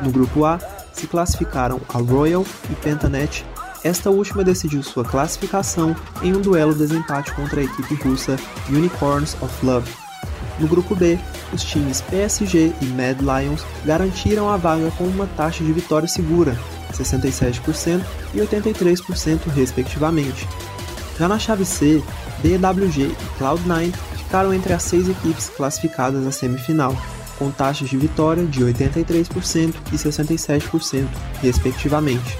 No 0.02 0.10
grupo 0.10 0.44
A, 0.44 0.58
se 0.92 1.06
classificaram 1.06 1.80
a 1.88 1.98
Royal 1.98 2.44
e 2.70 2.74
Pentanet 2.76 3.44
esta 3.82 4.10
última 4.10 4.44
decidiu 4.44 4.82
sua 4.82 5.04
classificação 5.04 5.96
em 6.22 6.36
um 6.36 6.40
duelo 6.40 6.74
desempate 6.74 7.32
contra 7.32 7.60
a 7.60 7.64
equipe 7.64 7.94
russa 7.94 8.36
Unicorns 8.68 9.34
of 9.40 9.64
Love. 9.64 9.90
No 10.60 10.68
grupo 10.68 10.94
B, 10.94 11.18
os 11.54 11.64
times 11.64 12.02
PSG 12.02 12.72
e 12.80 12.84
Mad 12.84 13.18
Lions 13.20 13.64
garantiram 13.84 14.48
a 14.50 14.58
vaga 14.58 14.90
com 14.92 15.04
uma 15.04 15.26
taxa 15.26 15.64
de 15.64 15.72
vitória 15.72 16.06
segura, 16.06 16.56
67% 16.92 18.02
e 18.34 18.38
83% 18.38 19.40
respectivamente. 19.54 20.46
Já 21.18 21.26
na 21.26 21.38
chave 21.38 21.64
C, 21.64 22.02
DWG 22.42 23.02
e 23.02 23.38
Cloud9 23.38 23.92
ficaram 24.18 24.52
entre 24.52 24.74
as 24.74 24.82
seis 24.82 25.08
equipes 25.08 25.48
classificadas 25.48 26.26
à 26.26 26.30
semifinal, 26.30 26.94
com 27.38 27.50
taxas 27.50 27.88
de 27.88 27.96
vitória 27.96 28.44
de 28.44 28.62
83% 28.62 29.74
e 29.92 29.96
67%, 29.96 31.06
respectivamente. 31.40 32.36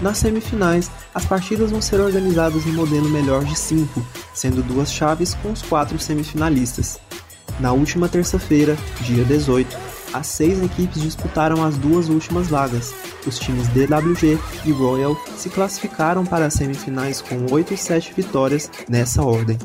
Nas 0.00 0.18
semifinais, 0.18 0.90
as 1.12 1.24
partidas 1.24 1.72
vão 1.72 1.80
ser 1.80 2.00
organizadas 2.00 2.64
em 2.66 2.72
modelo 2.72 3.08
melhor 3.08 3.44
de 3.44 3.58
5, 3.58 4.06
sendo 4.36 4.62
duas 4.62 4.92
chaves 4.92 5.34
com 5.34 5.50
os 5.50 5.62
quatro 5.62 5.98
semifinalistas. 5.98 7.00
Na 7.58 7.72
última 7.72 8.08
terça-feira, 8.08 8.76
dia 9.00 9.24
18, 9.24 9.76
as 10.12 10.26
seis 10.26 10.62
equipes 10.62 11.02
disputaram 11.02 11.64
as 11.64 11.76
duas 11.76 12.08
últimas 12.08 12.48
vagas. 12.48 12.94
Os 13.26 13.38
times 13.38 13.66
DWG 13.68 14.38
e 14.64 14.70
Royal 14.70 15.16
se 15.36 15.48
classificaram 15.48 16.24
para 16.24 16.46
as 16.46 16.54
semifinais 16.54 17.20
com 17.20 17.46
8 17.50 17.74
e 17.74 17.76
7 17.76 18.12
vitórias 18.14 18.70
nessa 18.88 19.22
ordem. 19.22 19.58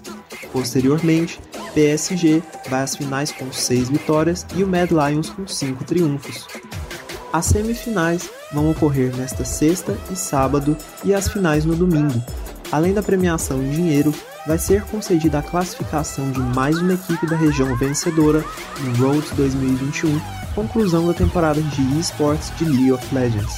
Posteriormente, 0.52 1.40
PSG 1.74 2.42
vai 2.70 2.82
às 2.82 2.96
finais 2.96 3.32
com 3.32 3.52
6 3.52 3.90
vitórias 3.90 4.46
e 4.56 4.64
o 4.64 4.68
Mad 4.68 4.90
Lions 4.92 5.30
com 5.30 5.46
5 5.46 5.84
triunfos. 5.84 6.48
As 7.32 7.46
semifinais 7.46 8.30
vão 8.52 8.70
ocorrer 8.72 9.16
nesta 9.16 9.46
sexta 9.46 9.98
e 10.12 10.16
sábado 10.16 10.76
e 11.04 11.14
as 11.14 11.30
finais 11.30 11.64
no 11.64 11.76
domingo. 11.76 12.22
Além 12.72 12.94
da 12.94 13.02
premiação 13.02 13.62
em 13.62 13.70
dinheiro, 13.70 14.14
vai 14.46 14.58
ser 14.58 14.84
concedida 14.86 15.40
a 15.40 15.44
classificação 15.44 16.32
de 16.32 16.40
mais 16.40 16.78
uma 16.80 16.94
equipe 16.94 17.28
da 17.28 17.36
região 17.36 17.76
vencedora 17.78 18.44
no 18.80 19.06
Road 19.06 19.26
2021, 19.36 20.20
conclusão 20.56 21.08
da 21.08 21.14
temporada 21.14 21.62
de 21.62 22.00
esports 22.00 22.52
de 22.58 22.66
League 22.66 22.92
of 22.92 23.16
Legends. 23.16 23.56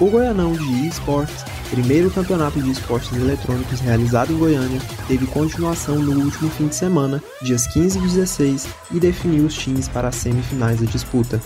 O 0.00 0.10
Goianão 0.10 0.52
de 0.52 0.86
esports 0.86 1.44
primeiro 1.74 2.08
campeonato 2.08 2.62
de 2.62 2.70
esportes 2.70 3.12
eletrônicos 3.16 3.80
realizado 3.80 4.32
em 4.32 4.38
Goiânia 4.38 4.80
teve 5.08 5.26
continuação 5.26 5.96
no 5.96 6.24
último 6.24 6.48
fim 6.50 6.68
de 6.68 6.74
semana, 6.76 7.20
dias 7.42 7.66
15 7.66 7.98
e 7.98 8.02
16, 8.02 8.68
e 8.92 9.00
definiu 9.00 9.44
os 9.44 9.54
times 9.54 9.88
para 9.88 10.06
as 10.06 10.14
semifinais 10.14 10.78
da 10.78 10.86
disputa. 10.86 11.40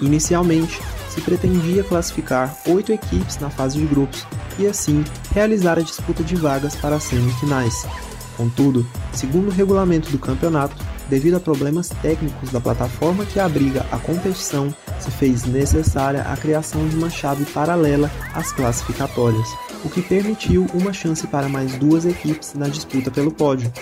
Inicialmente, 0.00 0.80
se 1.08 1.20
pretendia 1.20 1.82
classificar 1.82 2.56
oito 2.68 2.92
equipes 2.92 3.38
na 3.38 3.50
fase 3.50 3.76
de 3.80 3.86
grupos 3.86 4.24
e, 4.56 4.68
assim, 4.68 5.02
realizar 5.32 5.76
a 5.78 5.82
disputa 5.82 6.22
de 6.22 6.36
vagas 6.36 6.76
para 6.76 6.94
as 6.94 7.02
semifinais. 7.02 7.84
Contudo, 8.36 8.86
segundo 9.12 9.48
o 9.48 9.52
regulamento 9.52 10.10
do 10.10 10.18
campeonato, 10.18 10.76
devido 11.08 11.36
a 11.36 11.40
problemas 11.40 11.88
técnicos 11.88 12.50
da 12.50 12.60
plataforma 12.60 13.26
que 13.26 13.40
abriga 13.40 13.84
a 13.90 13.98
competição, 13.98 14.72
se 15.00 15.10
fez 15.10 15.44
necessária 15.44 16.22
a 16.22 16.36
criação 16.36 16.88
de 16.88 16.94
uma 16.94 17.10
chave 17.10 17.44
paralela 17.46 18.10
às 18.32 18.52
classificatórias, 18.52 19.48
o 19.84 19.90
que 19.90 20.02
permitiu 20.02 20.66
uma 20.74 20.92
chance 20.92 21.26
para 21.26 21.48
mais 21.48 21.74
duas 21.74 22.04
equipes 22.04 22.54
na 22.54 22.68
disputa 22.68 23.10
pelo 23.10 23.30
pódio. 23.30 23.72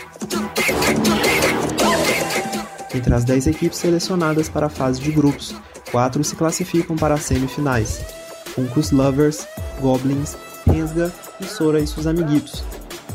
Entre 2.95 3.15
as 3.15 3.25
10 3.25 3.47
equipes 3.47 3.79
selecionadas 3.79 4.49
para 4.49 4.67
a 4.67 4.71
fase 4.71 5.01
de 5.01 5.13
grupos, 5.13 5.55
Quatro 5.91 6.23
se 6.23 6.37
classificam 6.37 6.97
para 6.97 7.15
as 7.15 7.23
semifinais: 7.23 8.01
Funkus 8.47 8.91
Lovers, 8.91 9.47
Goblins, 9.81 10.37
Rensga 10.67 11.13
e 11.41 11.45
Sora 11.45 11.81
e 11.81 11.87
seus 11.87 12.07
amiguitos. 12.07 12.63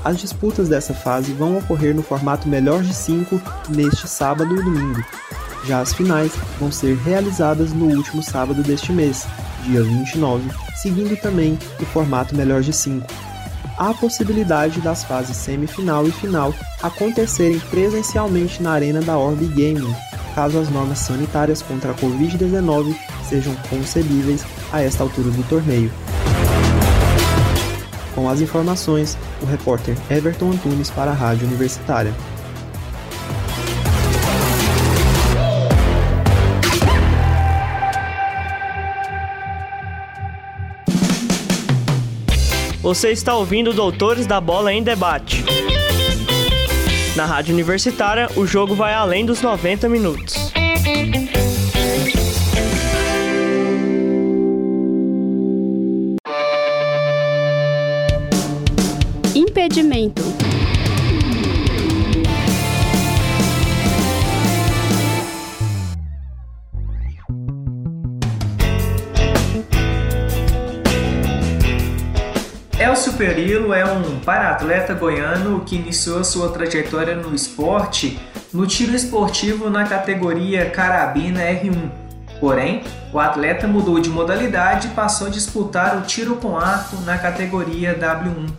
As 0.04 0.20
disputas 0.20 0.70
dessa 0.70 0.94
fase 0.94 1.34
vão 1.34 1.58
ocorrer 1.58 1.96
no 1.96 2.04
formato 2.04 2.48
melhor 2.48 2.84
de 2.84 2.94
5 2.94 3.42
neste 3.70 4.08
sábado 4.08 4.56
e 4.56 4.64
domingo. 4.64 5.04
Já 5.66 5.80
as 5.80 5.94
finais 5.94 6.32
vão 6.60 6.72
ser 6.72 6.96
realizadas 6.98 7.74
no 7.74 7.86
último 7.86 8.22
sábado 8.22 8.62
deste 8.62 8.92
mês, 8.92 9.26
dia 9.64 9.82
29, 9.82 10.48
seguindo 10.86 11.20
também 11.20 11.58
o 11.82 11.86
formato 11.86 12.36
melhor 12.36 12.62
de 12.62 12.72
5. 12.72 13.08
Há 13.76 13.90
a 13.90 13.94
possibilidade 13.96 14.80
das 14.82 15.04
fases 15.04 15.36
semifinal 15.36 16.08
e 16.08 16.12
final 16.12 16.54
acontecerem 16.84 17.60
presencialmente 17.72 18.62
na 18.62 18.74
arena 18.74 19.02
da 19.02 19.18
Orbi 19.18 19.48
Gaming, 19.48 19.96
caso 20.36 20.60
as 20.60 20.70
normas 20.70 21.00
sanitárias 21.00 21.64
contra 21.64 21.92
a 21.92 21.96
Covid-19 21.96 22.96
sejam 23.28 23.56
concebíveis 23.68 24.46
a 24.72 24.80
esta 24.80 25.02
altura 25.02 25.32
do 25.32 25.42
torneio. 25.50 25.92
Com 28.14 28.30
as 28.30 28.40
informações, 28.40 29.18
o 29.42 29.46
repórter 29.48 29.98
Everton 30.08 30.52
Antunes 30.52 30.92
para 30.92 31.10
a 31.10 31.16
Rádio 31.16 31.48
Universitária. 31.48 32.14
Você 42.86 43.10
está 43.10 43.36
ouvindo 43.36 43.74
Doutores 43.74 44.28
da 44.28 44.40
Bola 44.40 44.72
em 44.72 44.84
Debate. 44.84 45.44
Na 47.16 47.26
Rádio 47.26 47.52
Universitária, 47.52 48.30
o 48.36 48.46
jogo 48.46 48.76
vai 48.76 48.94
além 48.94 49.26
dos 49.26 49.42
90 49.42 49.90
minutos. 49.90 50.54
Impedimento. 59.34 60.22
Perillo 73.18 73.74
é 73.74 73.86
um 73.86 74.20
para-atleta 74.20 74.94
goiano 74.94 75.62
que 75.62 75.78
iniciou 75.78 76.22
sua 76.22 76.50
trajetória 76.50 77.16
no 77.16 77.34
esporte 77.34 78.20
no 78.54 78.68
tiro 78.68 78.94
esportivo 78.94 79.70
na 79.70 79.86
categoria 79.86 80.70
Carabina 80.70 81.40
R1. 81.40 81.90
Porém, 82.42 82.84
o 83.14 83.20
atleta 83.20 83.68
mudou 83.68 84.02
de 84.02 84.10
modalidade 84.10 84.88
e 84.88 84.92
passou 84.92 85.28
a 85.28 85.30
disputar 85.30 85.98
o 85.98 86.02
tiro 86.02 86.36
com 86.36 86.58
arco 86.58 86.98
na 87.06 87.18
categoria 87.18 87.98
W1. 87.98 88.50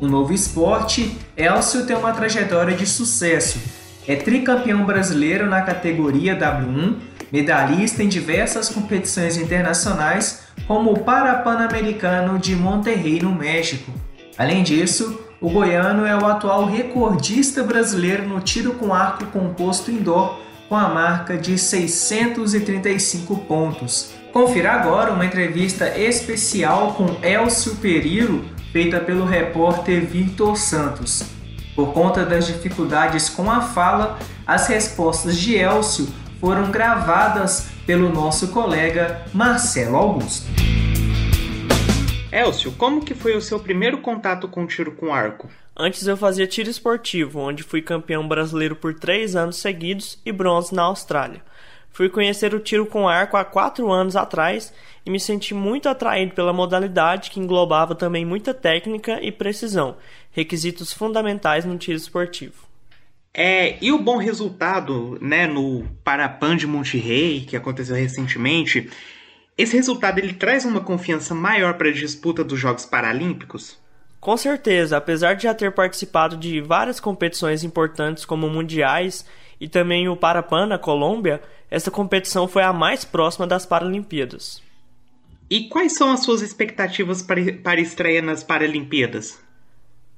No 0.00 0.08
novo 0.08 0.32
esporte, 0.32 1.18
Elcio 1.36 1.84
tem 1.84 1.94
uma 1.94 2.12
trajetória 2.12 2.74
de 2.74 2.86
sucesso. 2.86 3.60
É 4.08 4.16
tricampeão 4.16 4.82
brasileiro 4.86 5.44
na 5.44 5.60
categoria 5.60 6.34
W1, 6.34 6.96
medalhista 7.30 8.02
em 8.02 8.08
diversas 8.08 8.70
competições 8.70 9.36
internacionais, 9.36 10.49
como 10.66 10.92
o 10.92 11.00
Parapan-Americano 11.00 12.38
de 12.38 12.54
Monterrey, 12.54 13.20
no 13.20 13.34
México. 13.34 13.92
Além 14.38 14.62
disso, 14.62 15.20
o 15.40 15.48
goiano 15.48 16.04
é 16.04 16.14
o 16.16 16.26
atual 16.26 16.66
recordista 16.66 17.62
brasileiro 17.62 18.28
no 18.28 18.40
tiro 18.40 18.74
com 18.74 18.92
arco 18.92 19.26
composto 19.26 19.90
indoor, 19.90 20.38
com 20.68 20.76
a 20.76 20.88
marca 20.88 21.36
de 21.36 21.58
635 21.58 23.36
pontos. 23.38 24.12
Confira 24.32 24.72
agora 24.72 25.12
uma 25.12 25.24
entrevista 25.24 25.98
especial 25.98 26.94
com 26.94 27.16
Elcio 27.26 27.74
Perillo, 27.76 28.44
feita 28.72 29.00
pelo 29.00 29.24
repórter 29.24 30.06
Victor 30.06 30.56
Santos. 30.56 31.24
Por 31.74 31.92
conta 31.92 32.24
das 32.24 32.46
dificuldades 32.46 33.28
com 33.28 33.50
a 33.50 33.60
fala, 33.60 34.18
as 34.46 34.68
respostas 34.68 35.36
de 35.36 35.56
Elcio 35.56 36.06
foram 36.40 36.70
gravadas 36.70 37.68
pelo 37.86 38.12
nosso 38.12 38.48
colega 38.48 39.24
Marcelo 39.32 39.96
Augusto. 39.96 40.46
Elcio, 42.32 42.72
como 42.72 43.04
que 43.04 43.14
foi 43.14 43.36
o 43.36 43.40
seu 43.40 43.58
primeiro 43.58 43.98
contato 43.98 44.46
com 44.46 44.66
tiro 44.66 44.92
com 44.92 45.12
arco? 45.12 45.50
Antes 45.76 46.06
eu 46.06 46.16
fazia 46.16 46.46
tiro 46.46 46.70
esportivo, 46.70 47.40
onde 47.40 47.62
fui 47.62 47.82
campeão 47.82 48.26
brasileiro 48.28 48.76
por 48.76 48.94
três 48.94 49.34
anos 49.34 49.56
seguidos 49.56 50.18
e 50.24 50.30
bronze 50.30 50.74
na 50.74 50.82
Austrália. 50.82 51.42
Fui 51.90 52.08
conhecer 52.08 52.54
o 52.54 52.60
tiro 52.60 52.86
com 52.86 53.08
arco 53.08 53.36
há 53.36 53.44
quatro 53.44 53.90
anos 53.90 54.14
atrás 54.14 54.72
e 55.04 55.10
me 55.10 55.18
senti 55.18 55.52
muito 55.52 55.88
atraído 55.88 56.34
pela 56.34 56.52
modalidade 56.52 57.30
que 57.30 57.40
englobava 57.40 57.94
também 57.94 58.24
muita 58.24 58.54
técnica 58.54 59.18
e 59.20 59.32
precisão, 59.32 59.96
requisitos 60.30 60.92
fundamentais 60.92 61.64
no 61.64 61.76
tiro 61.76 61.96
esportivo. 61.96 62.69
É, 63.32 63.78
e 63.80 63.92
o 63.92 63.98
bom 63.98 64.16
resultado 64.16 65.16
né, 65.20 65.46
no 65.46 65.84
Parapan 66.02 66.56
de 66.56 66.66
Monterrey, 66.66 67.42
que 67.42 67.56
aconteceu 67.56 67.94
recentemente, 67.94 68.90
esse 69.56 69.76
resultado 69.76 70.18
ele 70.18 70.32
traz 70.32 70.64
uma 70.64 70.80
confiança 70.80 71.34
maior 71.34 71.74
para 71.74 71.88
a 71.88 71.92
disputa 71.92 72.42
dos 72.42 72.58
Jogos 72.58 72.84
Paralímpicos? 72.84 73.78
Com 74.18 74.36
certeza, 74.36 74.96
apesar 74.96 75.34
de 75.34 75.44
já 75.44 75.54
ter 75.54 75.72
participado 75.72 76.36
de 76.36 76.60
várias 76.60 76.98
competições 76.98 77.64
importantes 77.64 78.24
como 78.24 78.50
mundiais 78.50 79.24
e 79.60 79.68
também 79.68 80.08
o 80.08 80.16
Parapan 80.16 80.66
na 80.66 80.78
Colômbia, 80.78 81.40
essa 81.70 81.90
competição 81.90 82.48
foi 82.48 82.62
a 82.62 82.72
mais 82.72 83.04
próxima 83.04 83.46
das 83.46 83.64
Paralimpíadas. 83.64 84.62
E 85.48 85.68
quais 85.68 85.94
são 85.94 86.12
as 86.12 86.20
suas 86.20 86.42
expectativas 86.42 87.22
para, 87.22 87.40
para 87.62 87.80
estreia 87.80 88.20
nas 88.20 88.42
Paralimpíadas? 88.42 89.38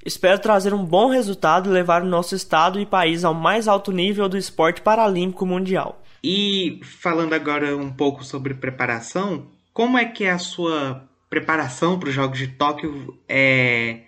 Espero 0.04 0.38
trazer 0.38 0.74
um 0.74 0.84
bom 0.84 1.08
resultado 1.08 1.70
e 1.70 1.72
levar 1.72 2.02
o 2.02 2.08
nosso 2.08 2.34
estado 2.34 2.80
e 2.80 2.86
país 2.86 3.24
ao 3.24 3.32
mais 3.32 3.68
alto 3.68 3.92
nível 3.92 4.28
do 4.28 4.36
esporte 4.36 4.82
paralímpico 4.82 5.46
mundial. 5.46 6.02
E 6.24 6.80
falando 6.82 7.34
agora 7.34 7.76
um 7.76 7.90
pouco 7.90 8.24
sobre 8.24 8.54
preparação, 8.54 9.46
como 9.72 9.96
é 9.96 10.04
que 10.04 10.24
é 10.24 10.30
a 10.30 10.38
sua 10.38 11.08
preparação 11.30 11.98
para 11.98 12.08
os 12.08 12.14
Jogos 12.14 12.38
de 12.38 12.48
Tóquio 12.48 13.16
é, 13.28 14.00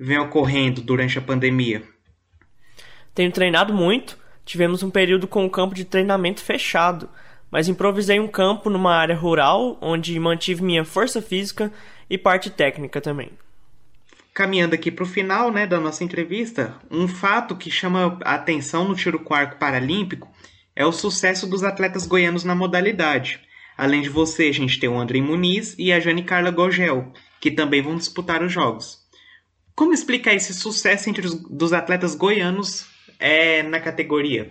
vem 0.00 0.18
ocorrendo 0.18 0.80
durante 0.80 1.18
a 1.18 1.22
pandemia? 1.22 1.82
Tenho 3.14 3.30
treinado 3.30 3.72
muito. 3.72 4.18
Tivemos 4.44 4.82
um 4.82 4.90
período 4.90 5.26
com 5.28 5.44
o 5.44 5.50
campo 5.50 5.74
de 5.74 5.84
treinamento 5.84 6.42
fechado, 6.42 7.08
mas 7.50 7.68
improvisei 7.68 8.18
um 8.18 8.28
campo 8.28 8.68
numa 8.68 8.94
área 8.94 9.14
rural 9.14 9.78
onde 9.80 10.18
mantive 10.18 10.62
minha 10.62 10.84
força 10.84 11.22
física 11.22 11.72
e 12.08 12.18
parte 12.18 12.50
técnica 12.50 13.00
também. 13.00 13.30
Caminhando 14.34 14.74
aqui 14.74 14.90
para 14.90 15.04
o 15.04 15.06
final 15.06 15.52
né, 15.52 15.64
da 15.64 15.78
nossa 15.78 16.02
entrevista, 16.02 16.74
um 16.90 17.06
fato 17.06 17.54
que 17.54 17.70
chama 17.70 18.18
a 18.24 18.34
atenção 18.34 18.88
no 18.88 18.96
tiro 18.96 19.20
com 19.20 19.32
arco 19.32 19.60
paralímpico 19.60 20.28
é 20.74 20.84
o 20.84 20.90
sucesso 20.90 21.46
dos 21.46 21.62
atletas 21.62 22.04
goianos 22.04 22.42
na 22.42 22.52
modalidade. 22.52 23.40
Além 23.78 24.02
de 24.02 24.08
você, 24.08 24.48
a 24.48 24.52
gente 24.52 24.80
tem 24.80 24.88
o 24.88 24.98
André 24.98 25.20
Muniz 25.20 25.76
e 25.78 25.92
a 25.92 26.00
Jane 26.00 26.24
Carla 26.24 26.50
Gogel, 26.50 27.12
que 27.40 27.48
também 27.48 27.80
vão 27.80 27.94
disputar 27.94 28.42
os 28.42 28.52
Jogos. 28.52 28.98
Como 29.72 29.92
explicar 29.92 30.34
esse 30.34 30.52
sucesso 30.52 31.08
entre 31.08 31.26
os 31.26 31.34
dos 31.48 31.72
atletas 31.72 32.16
goianos 32.16 32.86
é, 33.20 33.62
na 33.62 33.78
categoria? 33.78 34.50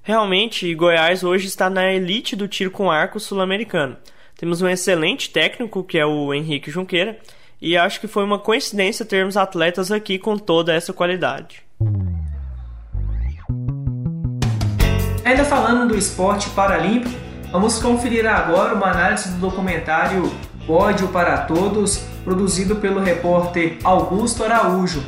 Realmente, 0.00 0.72
Goiás 0.76 1.24
hoje 1.24 1.48
está 1.48 1.68
na 1.68 1.92
elite 1.92 2.36
do 2.36 2.46
tiro 2.46 2.70
com 2.70 2.88
arco 2.88 3.18
sul-americano. 3.18 3.96
Temos 4.36 4.62
um 4.62 4.68
excelente 4.68 5.30
técnico, 5.30 5.82
que 5.82 5.98
é 5.98 6.06
o 6.06 6.32
Henrique 6.32 6.70
Junqueira, 6.70 7.18
e 7.60 7.76
acho 7.76 8.00
que 8.00 8.06
foi 8.06 8.24
uma 8.24 8.38
coincidência 8.38 9.04
termos 9.04 9.36
atletas 9.36 9.90
aqui 9.90 10.18
com 10.18 10.36
toda 10.36 10.72
essa 10.72 10.92
qualidade. 10.92 11.62
Ainda 15.24 15.44
falando 15.44 15.88
do 15.88 15.98
esporte 15.98 16.48
paralímpico, 16.50 17.14
vamos 17.52 17.78
conferir 17.78 18.26
agora 18.26 18.74
uma 18.74 18.90
análise 18.90 19.30
do 19.32 19.38
documentário 19.38 20.32
Pódio 20.66 21.08
para 21.08 21.38
Todos, 21.38 22.04
produzido 22.24 22.76
pelo 22.76 23.00
repórter 23.00 23.78
Augusto 23.84 24.44
Araújo. 24.44 25.02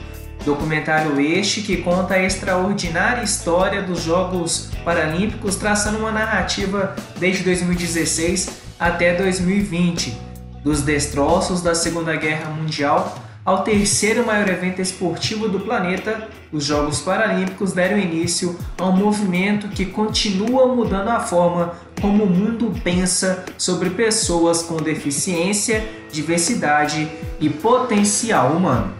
Documentário 0.44 1.20
este 1.20 1.60
que 1.60 1.78
conta 1.78 2.14
a 2.14 2.22
extraordinária 2.22 3.22
história 3.22 3.82
dos 3.82 4.02
Jogos 4.02 4.70
Paralímpicos, 4.84 5.56
traçando 5.56 5.98
uma 5.98 6.10
narrativa 6.10 6.96
desde 7.18 7.44
2016 7.44 8.60
até 8.78 9.14
2020, 9.14 10.29
dos 10.62 10.82
destroços 10.82 11.62
da 11.62 11.74
Segunda 11.74 12.14
Guerra 12.16 12.50
Mundial 12.50 13.16
ao 13.44 13.64
terceiro 13.64 14.24
maior 14.24 14.48
evento 14.48 14.82
esportivo 14.82 15.48
do 15.48 15.60
planeta, 15.60 16.28
os 16.52 16.64
Jogos 16.64 17.00
Paralímpicos 17.00 17.72
deram 17.72 17.98
início 17.98 18.56
a 18.78 18.84
um 18.84 18.92
movimento 18.92 19.68
que 19.68 19.86
continua 19.86 20.74
mudando 20.74 21.08
a 21.08 21.20
forma 21.20 21.72
como 22.00 22.24
o 22.24 22.30
mundo 22.30 22.72
pensa 22.84 23.44
sobre 23.56 23.90
pessoas 23.90 24.62
com 24.62 24.76
deficiência, 24.76 25.88
diversidade 26.12 27.10
e 27.40 27.48
potencial 27.48 28.52
humano. 28.52 28.99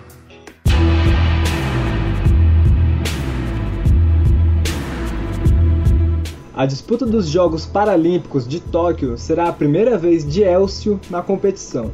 A 6.61 6.67
disputa 6.67 7.07
dos 7.07 7.27
Jogos 7.27 7.65
Paralímpicos 7.65 8.47
de 8.47 8.61
Tóquio 8.61 9.17
será 9.17 9.49
a 9.49 9.53
primeira 9.53 9.97
vez 9.97 10.31
de 10.31 10.43
Elcio 10.43 11.01
na 11.09 11.23
competição. 11.23 11.91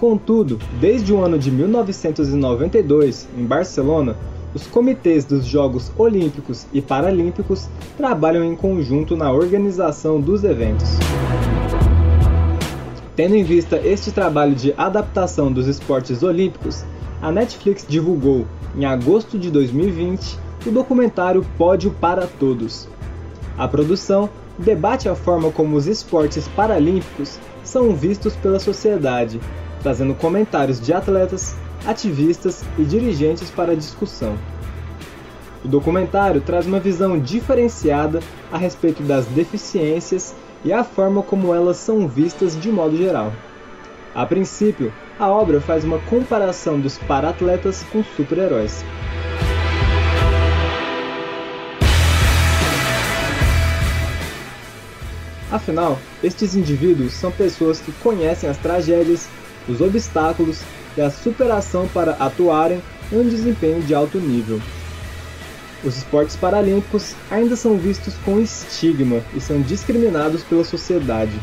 Contudo, 0.00 0.58
desde 0.80 1.12
o 1.12 1.22
ano 1.22 1.38
de 1.38 1.48
1992, 1.48 3.28
em 3.38 3.44
Barcelona, 3.44 4.16
os 4.52 4.66
comitês 4.66 5.24
dos 5.24 5.44
Jogos 5.44 5.92
Olímpicos 5.96 6.66
e 6.72 6.82
Paralímpicos 6.82 7.68
trabalham 7.96 8.42
em 8.42 8.56
conjunto 8.56 9.16
na 9.16 9.30
organização 9.30 10.20
dos 10.20 10.42
eventos. 10.42 10.88
Tendo 13.14 13.36
em 13.36 13.44
vista 13.44 13.76
este 13.76 14.10
trabalho 14.10 14.56
de 14.56 14.74
adaptação 14.76 15.52
dos 15.52 15.68
esportes 15.68 16.24
olímpicos, 16.24 16.84
a 17.22 17.30
Netflix 17.30 17.86
divulgou, 17.88 18.44
em 18.76 18.84
agosto 18.84 19.38
de 19.38 19.52
2020, 19.52 20.36
o 20.66 20.72
documentário 20.72 21.46
Pódio 21.56 21.92
para 22.00 22.26
Todos. 22.26 22.88
A 23.58 23.66
produção 23.66 24.30
debate 24.56 25.08
a 25.08 25.16
forma 25.16 25.50
como 25.50 25.76
os 25.76 25.88
esportes 25.88 26.46
paralímpicos 26.46 27.40
são 27.64 27.94
vistos 27.94 28.36
pela 28.36 28.60
sociedade, 28.60 29.40
trazendo 29.82 30.14
comentários 30.14 30.80
de 30.80 30.92
atletas, 30.92 31.56
ativistas 31.84 32.64
e 32.78 32.84
dirigentes 32.84 33.50
para 33.50 33.76
discussão. 33.76 34.36
O 35.64 35.68
documentário 35.68 36.40
traz 36.40 36.66
uma 36.66 36.78
visão 36.78 37.18
diferenciada 37.18 38.20
a 38.52 38.56
respeito 38.56 39.02
das 39.02 39.26
deficiências 39.26 40.34
e 40.64 40.72
a 40.72 40.84
forma 40.84 41.20
como 41.22 41.52
elas 41.52 41.78
são 41.78 42.06
vistas 42.06 42.58
de 42.58 42.70
modo 42.70 42.96
geral. 42.96 43.32
A 44.14 44.24
princípio, 44.24 44.92
a 45.18 45.28
obra 45.28 45.60
faz 45.60 45.84
uma 45.84 45.98
comparação 45.98 46.78
dos 46.78 46.96
paratletas 46.96 47.84
com 47.92 48.04
super-heróis. 48.04 48.84
Afinal, 55.50 55.98
estes 56.22 56.54
indivíduos 56.54 57.14
são 57.14 57.30
pessoas 57.30 57.80
que 57.80 57.92
conhecem 57.92 58.48
as 58.48 58.58
tragédias, 58.58 59.28
os 59.66 59.80
obstáculos 59.80 60.60
e 60.96 61.00
a 61.00 61.10
superação 61.10 61.88
para 61.88 62.12
atuarem 62.12 62.82
em 63.10 63.16
um 63.16 63.28
desempenho 63.28 63.82
de 63.82 63.94
alto 63.94 64.18
nível. 64.18 64.60
Os 65.82 65.96
esportes 65.96 66.36
paralímpicos 66.36 67.14
ainda 67.30 67.56
são 67.56 67.78
vistos 67.78 68.14
com 68.24 68.40
estigma 68.40 69.22
e 69.34 69.40
são 69.40 69.60
discriminados 69.62 70.42
pela 70.42 70.64
sociedade. 70.64 71.38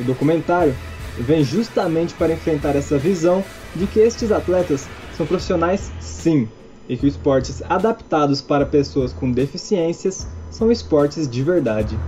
O 0.00 0.02
documentário 0.02 0.74
vem 1.18 1.44
justamente 1.44 2.14
para 2.14 2.32
enfrentar 2.32 2.74
essa 2.74 2.98
visão 2.98 3.44
de 3.74 3.86
que 3.86 4.00
estes 4.00 4.32
atletas 4.32 4.86
são 5.16 5.26
profissionais 5.26 5.92
sim, 6.00 6.48
e 6.88 6.96
que 6.96 7.06
esportes 7.06 7.62
adaptados 7.68 8.40
para 8.40 8.66
pessoas 8.66 9.12
com 9.12 9.30
deficiências 9.30 10.26
são 10.50 10.70
esportes 10.70 11.28
de 11.28 11.42
verdade. 11.42 11.98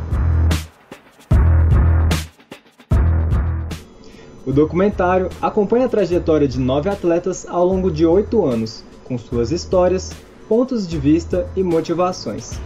O 4.48 4.52
documentário 4.52 5.28
acompanha 5.42 5.84
a 5.84 5.88
trajetória 5.90 6.48
de 6.48 6.58
nove 6.58 6.88
atletas 6.88 7.46
ao 7.46 7.66
longo 7.66 7.90
de 7.90 8.06
oito 8.06 8.46
anos, 8.46 8.82
com 9.04 9.18
suas 9.18 9.52
histórias, 9.52 10.11
pontos 10.48 10.88
de 10.88 10.96
vista 10.96 11.46
e 11.54 11.62
motivações. 11.62 12.58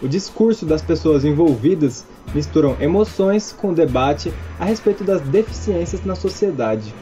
O 0.00 0.08
discurso 0.08 0.64
das 0.64 0.80
pessoas 0.80 1.22
envolvidas 1.22 2.06
misturam 2.34 2.74
emoções 2.80 3.52
com 3.52 3.74
debate 3.74 4.32
a 4.58 4.64
respeito 4.64 5.04
das 5.04 5.20
deficiências 5.20 6.02
na 6.06 6.14
sociedade. 6.14 6.94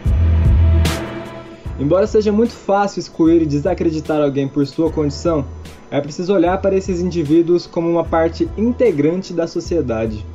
Embora 1.79 2.05
seja 2.05 2.33
muito 2.33 2.55
fácil 2.55 2.99
excluir 2.99 3.41
e 3.43 3.47
desacreditar 3.47 4.21
alguém 4.21 4.49
por 4.49 4.67
sua 4.67 4.91
condição, 4.91 5.47
é 5.93 6.01
preciso 6.01 6.35
olhar 6.35 6.61
para 6.61 6.75
esses 6.75 7.01
indivíduos 7.01 7.69
como 7.69 7.89
uma 7.89 8.05
parte 8.05 8.51
integrante 8.59 9.33
da 9.33 9.47
sociedade. 9.47 10.27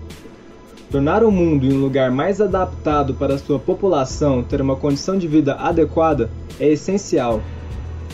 Tornar 0.89 1.21
o 1.21 1.29
mundo 1.29 1.67
um 1.67 1.81
lugar 1.81 2.09
mais 2.11 2.39
adaptado 2.39 3.13
para 3.13 3.37
sua 3.37 3.59
população 3.59 4.41
ter 4.41 4.61
uma 4.61 4.77
condição 4.77 5.17
de 5.17 5.27
vida 5.27 5.53
adequada 5.55 6.29
é 6.57 6.69
essencial. 6.69 7.41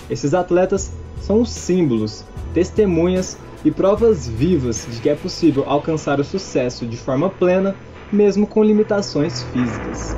Esses 0.10 0.34
atletas 0.34 0.92
são 1.22 1.46
símbolos, 1.46 2.26
testemunhas 2.52 3.38
e 3.64 3.70
provas 3.70 4.28
vivas 4.28 4.88
de 4.90 5.00
que 5.00 5.08
é 5.08 5.14
possível 5.14 5.64
alcançar 5.68 6.20
o 6.20 6.24
sucesso 6.24 6.84
de 6.88 6.98
forma 6.98 7.30
plena, 7.30 7.76
mesmo 8.12 8.48
com 8.48 8.64
limitações 8.64 9.44
físicas. 9.44 10.16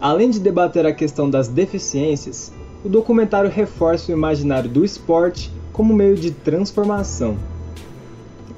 Além 0.00 0.30
de 0.30 0.38
debater 0.38 0.86
a 0.86 0.94
questão 0.94 1.28
das 1.28 1.48
deficiências, 1.48 2.52
o 2.84 2.88
documentário 2.88 3.50
reforça 3.50 4.12
o 4.12 4.14
imaginário 4.14 4.70
do 4.70 4.84
esporte 4.84 5.50
como 5.72 5.92
meio 5.92 6.14
de 6.14 6.30
transformação. 6.30 7.36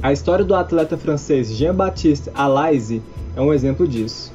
A 0.01 0.13
história 0.13 0.45
do 0.45 0.55
atleta 0.55 0.97
francês 0.97 1.53
Jean-Baptiste 1.53 2.31
Alaise 2.33 3.03
é 3.35 3.41
um 3.41 3.53
exemplo 3.53 3.87
disso. 3.87 4.33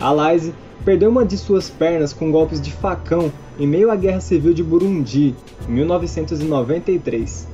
Alaise 0.00 0.52
perdeu 0.84 1.10
uma 1.10 1.24
de 1.24 1.38
suas 1.38 1.70
pernas 1.70 2.12
com 2.12 2.32
golpes 2.32 2.60
de 2.60 2.72
facão 2.72 3.30
em 3.56 3.68
meio 3.68 3.88
à 3.88 3.94
Guerra 3.94 4.20
Civil 4.20 4.52
de 4.52 4.64
Burundi, 4.64 5.32
em 5.68 5.72
1993, 5.72 7.46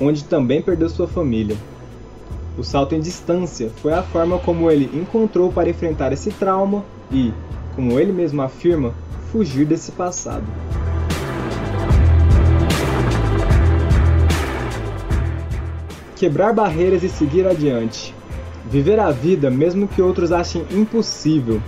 onde 0.00 0.24
também 0.24 0.62
perdeu 0.62 0.88
sua 0.88 1.06
família. 1.06 1.54
O 2.56 2.64
salto 2.64 2.94
em 2.94 3.00
distância 3.00 3.70
foi 3.82 3.92
a 3.92 4.02
forma 4.02 4.38
como 4.38 4.70
ele 4.70 4.88
encontrou 4.98 5.52
para 5.52 5.68
enfrentar 5.68 6.14
esse 6.14 6.30
trauma 6.30 6.82
e, 7.10 7.30
como 7.74 8.00
ele 8.00 8.10
mesmo 8.12 8.40
afirma, 8.40 8.94
fugir 9.30 9.66
desse 9.66 9.92
passado. 9.92 10.46
Quebrar 16.22 16.52
barreiras 16.52 17.02
e 17.02 17.08
seguir 17.08 17.48
adiante. 17.48 18.14
Viver 18.70 19.00
a 19.00 19.10
vida 19.10 19.50
mesmo 19.50 19.88
que 19.88 20.00
outros 20.00 20.30
achem 20.30 20.64
impossível. 20.70 21.60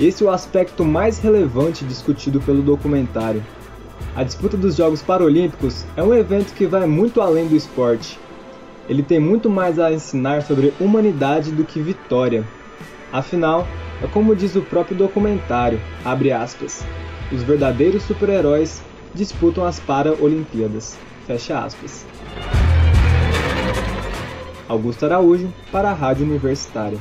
Esse 0.00 0.24
é 0.24 0.26
o 0.26 0.30
aspecto 0.30 0.82
mais 0.82 1.18
relevante 1.18 1.84
discutido 1.84 2.40
pelo 2.40 2.62
documentário. 2.62 3.44
A 4.16 4.24
disputa 4.24 4.56
dos 4.56 4.76
Jogos 4.76 5.02
Paralímpicos 5.02 5.84
é 5.94 6.02
um 6.02 6.14
evento 6.14 6.54
que 6.54 6.64
vai 6.64 6.86
muito 6.86 7.20
além 7.20 7.46
do 7.46 7.54
esporte. 7.54 8.18
Ele 8.88 9.02
tem 9.02 9.20
muito 9.20 9.50
mais 9.50 9.78
a 9.78 9.92
ensinar 9.92 10.40
sobre 10.40 10.72
humanidade 10.80 11.52
do 11.52 11.62
que 11.62 11.78
vitória. 11.78 12.48
Afinal, 13.12 13.68
é 14.02 14.06
como 14.06 14.34
diz 14.34 14.56
o 14.56 14.62
próprio 14.62 14.96
documentário, 14.96 15.78
aspas, 16.02 16.82
os 17.30 17.42
verdadeiros 17.42 18.04
super-heróis 18.04 18.82
disputam 19.14 19.66
as 19.66 19.78
Paralimpíadas. 19.78 20.96
Fecha 21.26 21.58
aspas. 21.58 22.06
Augusto 24.72 25.04
Araújo, 25.04 25.52
para 25.70 25.90
a 25.90 25.92
Rádio 25.92 26.24
Universitária. 26.24 26.96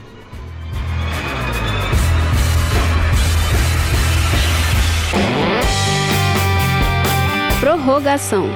Prorrogação. 7.61 8.49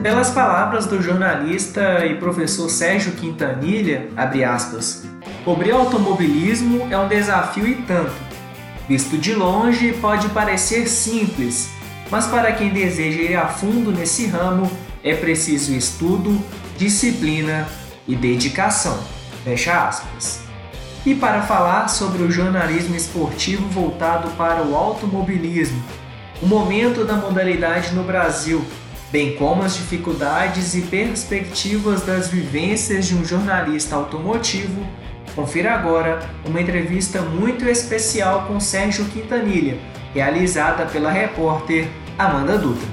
Pelas 0.00 0.30
palavras 0.30 0.86
do 0.86 1.02
jornalista 1.02 2.06
e 2.06 2.14
professor 2.18 2.68
Sérgio 2.68 3.12
Quintanilha, 3.14 4.10
abre 4.16 4.44
aspas, 4.44 5.04
cobrir 5.44 5.72
automobilismo 5.72 6.86
é 6.88 6.96
um 6.96 7.08
desafio 7.08 7.66
e 7.66 7.74
tanto 7.82 8.27
Visto 8.88 9.18
de 9.18 9.34
longe, 9.34 9.92
pode 10.00 10.30
parecer 10.30 10.88
simples, 10.88 11.68
mas 12.10 12.26
para 12.26 12.52
quem 12.52 12.70
deseja 12.70 13.20
ir 13.20 13.36
a 13.36 13.46
fundo 13.46 13.92
nesse 13.92 14.26
ramo, 14.26 14.70
é 15.04 15.14
preciso 15.14 15.74
estudo, 15.74 16.42
disciplina 16.78 17.68
e 18.06 18.16
dedicação. 18.16 18.98
Fecha 19.44 19.86
aspas. 19.86 20.40
E 21.04 21.14
para 21.14 21.42
falar 21.42 21.88
sobre 21.88 22.22
o 22.22 22.30
jornalismo 22.30 22.96
esportivo 22.96 23.68
voltado 23.68 24.30
para 24.38 24.62
o 24.62 24.74
automobilismo, 24.74 25.82
o 26.40 26.46
momento 26.46 27.04
da 27.04 27.14
modalidade 27.14 27.94
no 27.94 28.04
Brasil, 28.04 28.64
bem 29.12 29.36
como 29.36 29.62
as 29.62 29.76
dificuldades 29.76 30.74
e 30.74 30.80
perspectivas 30.82 32.02
das 32.02 32.28
vivências 32.28 33.06
de 33.06 33.14
um 33.14 33.24
jornalista 33.24 33.96
automotivo, 33.96 34.86
Confira 35.38 35.72
agora 35.72 36.18
uma 36.44 36.60
entrevista 36.60 37.22
muito 37.22 37.64
especial 37.68 38.48
com 38.48 38.58
Sérgio 38.58 39.04
Quintanilha, 39.04 39.78
realizada 40.12 40.84
pela 40.86 41.12
repórter 41.12 41.88
Amanda 42.18 42.58
Dutra. 42.58 42.88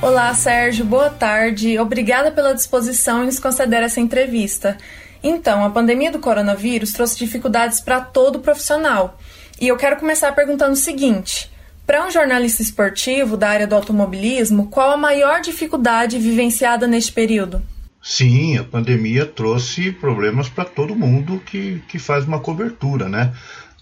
Olá, 0.00 0.32
Sérgio, 0.32 0.86
boa 0.86 1.10
tarde. 1.10 1.78
Obrigada 1.78 2.30
pela 2.30 2.54
disposição 2.54 3.24
em 3.24 3.26
nos 3.26 3.38
conceder 3.38 3.82
essa 3.82 4.00
entrevista. 4.00 4.78
Então, 5.22 5.62
a 5.62 5.68
pandemia 5.68 6.10
do 6.10 6.18
coronavírus 6.18 6.94
trouxe 6.94 7.18
dificuldades 7.18 7.78
para 7.78 8.00
todo 8.00 8.40
profissional. 8.40 9.18
E 9.60 9.68
eu 9.68 9.76
quero 9.76 9.96
começar 9.96 10.32
perguntando 10.32 10.72
o 10.72 10.76
seguinte: 10.76 11.52
para 11.86 12.06
um 12.06 12.10
jornalista 12.10 12.62
esportivo 12.62 13.36
da 13.36 13.50
área 13.50 13.66
do 13.66 13.74
automobilismo, 13.74 14.68
qual 14.68 14.92
a 14.92 14.96
maior 14.96 15.42
dificuldade 15.42 16.18
vivenciada 16.18 16.86
neste 16.86 17.12
período? 17.12 17.60
Sim, 18.06 18.58
a 18.58 18.62
pandemia 18.62 19.24
trouxe 19.24 19.90
problemas 19.90 20.46
para 20.46 20.66
todo 20.66 20.94
mundo 20.94 21.40
que, 21.40 21.82
que 21.88 21.98
faz 21.98 22.26
uma 22.26 22.38
cobertura, 22.38 23.08
né? 23.08 23.32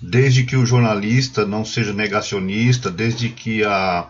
Desde 0.00 0.44
que 0.44 0.54
o 0.54 0.64
jornalista 0.64 1.44
não 1.44 1.64
seja 1.64 1.92
negacionista, 1.92 2.88
desde 2.88 3.30
que 3.30 3.64
a, 3.64 4.08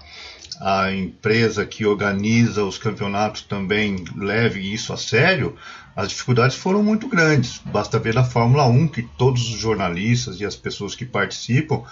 a 0.60 0.92
empresa 0.92 1.64
que 1.64 1.86
organiza 1.86 2.62
os 2.62 2.76
campeonatos 2.76 3.40
também 3.40 4.04
leve 4.14 4.60
isso 4.60 4.92
a 4.92 4.98
sério, 4.98 5.56
as 5.96 6.10
dificuldades 6.10 6.56
foram 6.56 6.82
muito 6.82 7.08
grandes. 7.08 7.62
Basta 7.64 7.98
ver 7.98 8.12
na 8.12 8.22
Fórmula 8.22 8.66
1 8.66 8.88
que 8.88 9.02
todos 9.16 9.48
os 9.48 9.58
jornalistas 9.58 10.38
e 10.40 10.44
as 10.44 10.54
pessoas 10.54 10.94
que 10.94 11.06
participam 11.06 11.84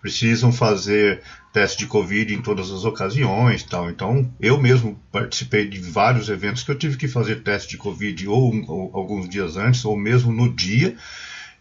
precisam 0.00 0.52
fazer 0.52 1.22
teste 1.52 1.78
de 1.78 1.86
Covid 1.86 2.32
em 2.32 2.42
todas 2.42 2.70
as 2.70 2.84
ocasiões, 2.84 3.62
tal. 3.62 3.90
Então, 3.90 4.30
eu 4.40 4.60
mesmo 4.60 5.00
participei 5.10 5.68
de 5.68 5.80
vários 5.80 6.28
eventos 6.28 6.62
que 6.62 6.70
eu 6.70 6.78
tive 6.78 6.96
que 6.96 7.08
fazer 7.08 7.42
teste 7.42 7.70
de 7.70 7.76
Covid 7.76 8.28
ou, 8.28 8.54
ou 8.68 8.90
alguns 8.94 9.28
dias 9.28 9.56
antes, 9.56 9.84
ou 9.84 9.96
mesmo 9.96 10.32
no 10.32 10.54
dia, 10.54 10.96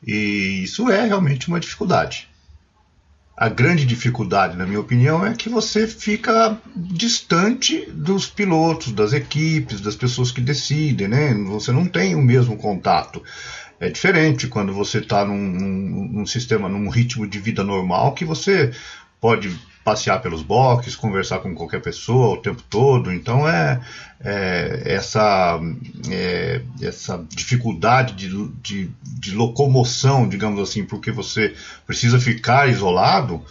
e 0.05 0.63
isso 0.63 0.89
é 0.89 1.05
realmente 1.05 1.47
uma 1.47 1.59
dificuldade. 1.59 2.27
A 3.35 3.49
grande 3.49 3.85
dificuldade, 3.85 4.57
na 4.57 4.65
minha 4.65 4.79
opinião, 4.79 5.23
é 5.23 5.35
que 5.35 5.47
você 5.47 5.85
fica 5.85 6.57
distante 6.75 7.85
dos 7.91 8.25
pilotos, 8.25 8.91
das 8.91 9.13
equipes, 9.13 9.79
das 9.79 9.95
pessoas 9.95 10.31
que 10.31 10.41
decidem, 10.41 11.07
né? 11.07 11.35
Você 11.49 11.71
não 11.71 11.85
tem 11.85 12.15
o 12.15 12.21
mesmo 12.21 12.57
contato. 12.57 13.21
É 13.79 13.89
diferente 13.89 14.47
quando 14.47 14.73
você 14.73 14.99
está 14.99 15.23
num, 15.23 15.37
num, 15.37 16.07
num, 16.07 16.25
sistema, 16.25 16.67
num 16.67 16.89
ritmo 16.89 17.27
de 17.27 17.39
vida 17.39 17.63
normal, 17.63 18.13
que 18.13 18.25
você 18.25 18.71
pode 19.21 19.55
passear 19.87 20.21
pelos 20.21 20.41
boxes, 20.41 20.97
conversar 20.97 21.39
com 21.39 21.55
qualquer 21.55 21.81
pessoa 21.81 22.33
o 22.33 22.41
tempo 22.41 22.61
todo. 22.69 23.13
Então 23.13 23.47
é, 23.47 23.79
é 24.19 24.81
essa, 24.85 25.59
é, 26.09 26.61
essa 26.81 27.25
dificuldade 27.29 28.13
de, 28.13 28.47
de, 28.61 28.91
de, 29.01 29.33
locomoção, 29.33 30.27
digamos 30.27 30.59
assim, 30.59 30.83
porque 30.83 31.09
você 31.09 31.55
precisa 31.85 32.19
ficar 32.19 32.67
isolado, 32.67 33.41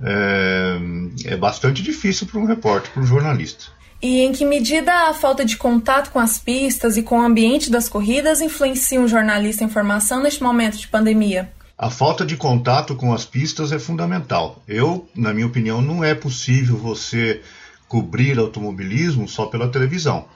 é, 0.00 1.32
é 1.32 1.36
bastante 1.36 1.82
difícil 1.82 2.26
para 2.28 2.40
um 2.40 2.46
repórter, 2.46 2.90
para 2.90 3.02
um 3.02 3.06
jornalista. 3.06 3.66
E 4.04 4.20
em 4.20 4.32
que 4.32 4.44
medida 4.44 5.08
a 5.08 5.14
falta 5.14 5.46
de 5.46 5.56
contato 5.56 6.10
com 6.10 6.20
as 6.20 6.36
pistas 6.36 6.98
e 6.98 7.02
com 7.02 7.20
o 7.20 7.22
ambiente 7.22 7.70
das 7.70 7.88
corridas 7.88 8.42
influencia 8.42 9.00
um 9.00 9.08
jornalista 9.08 9.64
em 9.64 9.68
formação 9.70 10.22
neste 10.22 10.42
momento 10.42 10.76
de 10.76 10.86
pandemia? 10.86 11.50
A 11.78 11.88
falta 11.88 12.22
de 12.22 12.36
contato 12.36 12.94
com 12.96 13.14
as 13.14 13.24
pistas 13.24 13.72
é 13.72 13.78
fundamental. 13.78 14.62
Eu, 14.68 15.08
na 15.16 15.32
minha 15.32 15.46
opinião, 15.46 15.80
não 15.80 16.04
é 16.04 16.14
possível 16.14 16.76
você 16.76 17.40
cobrir 17.88 18.38
automobilismo 18.38 19.26
só 19.26 19.46
pela 19.46 19.70
televisão. 19.70 20.26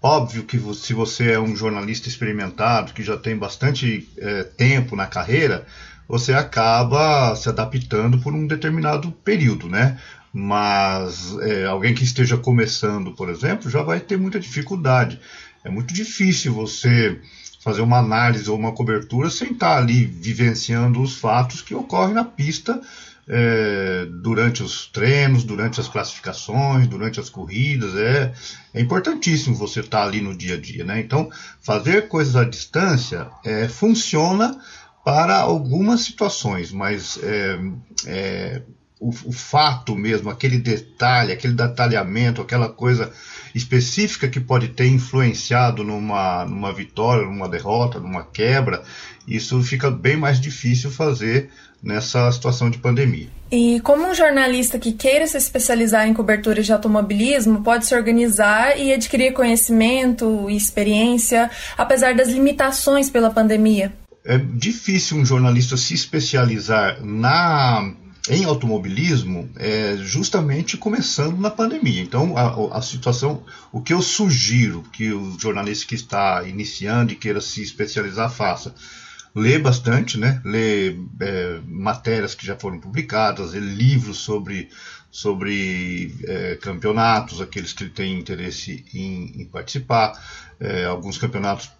Óbvio 0.00 0.44
que 0.44 0.58
se 0.72 0.94
você 0.94 1.32
é 1.32 1.38
um 1.38 1.54
jornalista 1.54 2.08
experimentado, 2.08 2.94
que 2.94 3.02
já 3.02 3.18
tem 3.18 3.36
bastante 3.36 4.08
é, 4.16 4.44
tempo 4.44 4.96
na 4.96 5.06
carreira, 5.06 5.66
você 6.08 6.32
acaba 6.32 7.36
se 7.36 7.50
adaptando 7.50 8.18
por 8.18 8.32
um 8.32 8.46
determinado 8.46 9.12
período, 9.12 9.68
né? 9.68 9.98
Mas 10.32 11.36
é, 11.40 11.66
alguém 11.66 11.94
que 11.94 12.04
esteja 12.04 12.36
começando, 12.36 13.12
por 13.12 13.28
exemplo, 13.28 13.70
já 13.70 13.82
vai 13.82 14.00
ter 14.00 14.16
muita 14.16 14.38
dificuldade. 14.38 15.20
É 15.64 15.70
muito 15.70 15.92
difícil 15.92 16.52
você 16.54 17.20
fazer 17.60 17.82
uma 17.82 17.98
análise 17.98 18.48
ou 18.48 18.56
uma 18.56 18.72
cobertura 18.72 19.28
sem 19.28 19.52
estar 19.52 19.76
ali 19.76 20.04
vivenciando 20.04 21.02
os 21.02 21.16
fatos 21.16 21.60
que 21.60 21.74
ocorrem 21.74 22.14
na 22.14 22.24
pista 22.24 22.80
é, 23.28 24.06
durante 24.22 24.62
os 24.62 24.86
treinos, 24.86 25.44
durante 25.44 25.78
as 25.78 25.88
classificações, 25.88 26.88
durante 26.88 27.20
as 27.20 27.28
corridas. 27.28 27.94
É, 27.96 28.32
é 28.74 28.80
importantíssimo 28.80 29.54
você 29.54 29.80
estar 29.80 30.02
ali 30.02 30.20
no 30.20 30.34
dia 30.34 30.54
a 30.54 30.60
dia. 30.60 30.84
Né? 30.84 31.00
Então, 31.00 31.30
fazer 31.60 32.08
coisas 32.08 32.34
à 32.34 32.44
distância 32.44 33.28
é, 33.44 33.68
funciona 33.68 34.58
para 35.04 35.38
algumas 35.38 36.02
situações, 36.02 36.72
mas 36.72 37.18
é, 37.22 37.58
é 38.06 38.62
o, 39.00 39.08
o, 39.08 39.32
fato 39.32 39.96
mesmo, 39.96 40.28
aquele 40.28 40.58
detalhe, 40.58 41.32
aquele 41.32 41.54
detalhamento, 41.54 42.42
aquela 42.42 42.68
coisa 42.68 43.10
específica 43.54 44.28
que 44.28 44.38
pode 44.38 44.68
ter 44.68 44.86
influenciado 44.86 45.82
numa, 45.82 46.44
numa 46.44 46.70
vitória, 46.70 47.24
numa 47.24 47.48
derrota, 47.48 47.98
numa 47.98 48.22
quebra, 48.22 48.82
isso 49.26 49.60
fica 49.62 49.90
bem 49.90 50.18
mais 50.18 50.38
difícil 50.38 50.90
fazer 50.90 51.48
nessa 51.82 52.30
situação 52.30 52.68
de 52.68 52.76
pandemia. 52.76 53.28
E 53.50 53.80
como 53.80 54.06
um 54.06 54.14
jornalista 54.14 54.78
que 54.78 54.92
queira 54.92 55.26
se 55.26 55.38
especializar 55.38 56.06
em 56.06 56.12
cobertura 56.12 56.62
de 56.62 56.70
automobilismo 56.70 57.62
pode 57.62 57.86
se 57.86 57.94
organizar 57.94 58.78
e 58.78 58.92
adquirir 58.92 59.32
conhecimento 59.32 60.48
e 60.50 60.56
experiência, 60.56 61.50
apesar 61.76 62.14
das 62.14 62.28
limitações 62.28 63.08
pela 63.08 63.30
pandemia? 63.30 63.92
É 64.22 64.36
difícil 64.36 65.16
um 65.16 65.24
jornalista 65.24 65.78
se 65.78 65.94
especializar 65.94 67.02
na 67.02 67.94
em 68.28 68.44
automobilismo 68.44 69.48
é 69.56 69.96
justamente 69.96 70.76
começando 70.76 71.38
na 71.38 71.50
pandemia. 71.50 72.02
Então, 72.02 72.36
a, 72.36 72.78
a, 72.78 72.82
situação, 72.82 73.44
o 73.72 73.80
que 73.80 73.94
eu 73.94 74.02
sugiro 74.02 74.82
que 74.92 75.12
o 75.12 75.38
jornalista 75.38 75.86
que 75.86 75.94
está 75.94 76.42
iniciando 76.46 77.12
e 77.12 77.16
queira 77.16 77.40
se 77.40 77.62
especializar 77.62 78.30
faça, 78.30 78.74
lê 79.34 79.58
bastante, 79.58 80.18
né? 80.18 80.40
Lê 80.44 80.96
é, 81.20 81.60
matérias 81.66 82.34
que 82.34 82.44
já 82.44 82.56
foram 82.56 82.78
publicadas, 82.78 83.52
lê 83.52 83.60
livros 83.60 84.18
sobre, 84.18 84.68
sobre 85.10 86.14
é, 86.24 86.56
campeonatos, 86.56 87.40
aqueles 87.40 87.72
que 87.72 87.88
têm 87.88 88.18
interesse 88.18 88.84
em, 88.92 89.42
em 89.42 89.44
participar. 89.46 90.12
É, 90.58 90.84
alguns 90.84 91.16
campeonatos, 91.16 91.70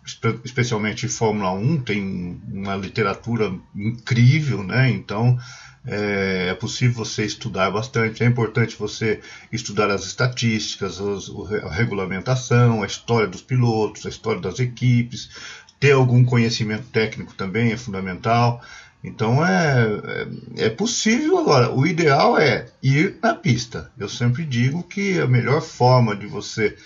especialmente 0.43 1.07
Fórmula 1.07 1.53
1, 1.53 1.83
tem 1.83 2.41
uma 2.51 2.77
literatura 2.77 3.53
incrível, 3.77 4.63
né? 4.63 4.89
Então, 4.89 5.39
é, 5.87 6.49
é, 6.51 6.55
possível 6.55 7.05
você 7.05 7.25
estudar 7.25 7.71
bastante. 7.71 8.23
É 8.23 8.27
importante 8.27 8.77
você 8.77 9.21
estudar 9.51 9.91
as 9.91 10.05
estatísticas, 10.05 11.01
as, 11.01 11.31
a 11.65 11.71
regulamentação, 11.73 12.83
a 12.83 12.87
história 12.87 13.27
dos 13.27 13.41
pilotos, 13.41 14.05
a 14.05 14.11
história 14.11 14.41
das 14.41 14.59
equipes. 14.59 15.31
Ter 15.79 15.93
algum 15.93 16.25
conhecimento 16.25 16.85
técnico 16.89 17.35
também 17.35 17.73
é 17.73 17.77
fundamental. 17.77 18.63
Então 19.03 19.45
é, 19.45 20.29
é, 20.57 20.67
é 20.67 20.71
possível 20.71 21.39
agora. 21.39 21.71
O 21.73 21.87
ideal 21.87 22.39
é 22.39 22.67
ir 22.83 23.17
na 23.23 23.35
pista. 23.35 23.91
Eu 23.99 24.09
sempre 24.09 24.45
digo 24.45 24.83
que 24.83 25.19
a 25.19 25.27
melhor 25.27 25.63
forma 25.63 26.15
de 26.15 26.27
você 26.27 26.77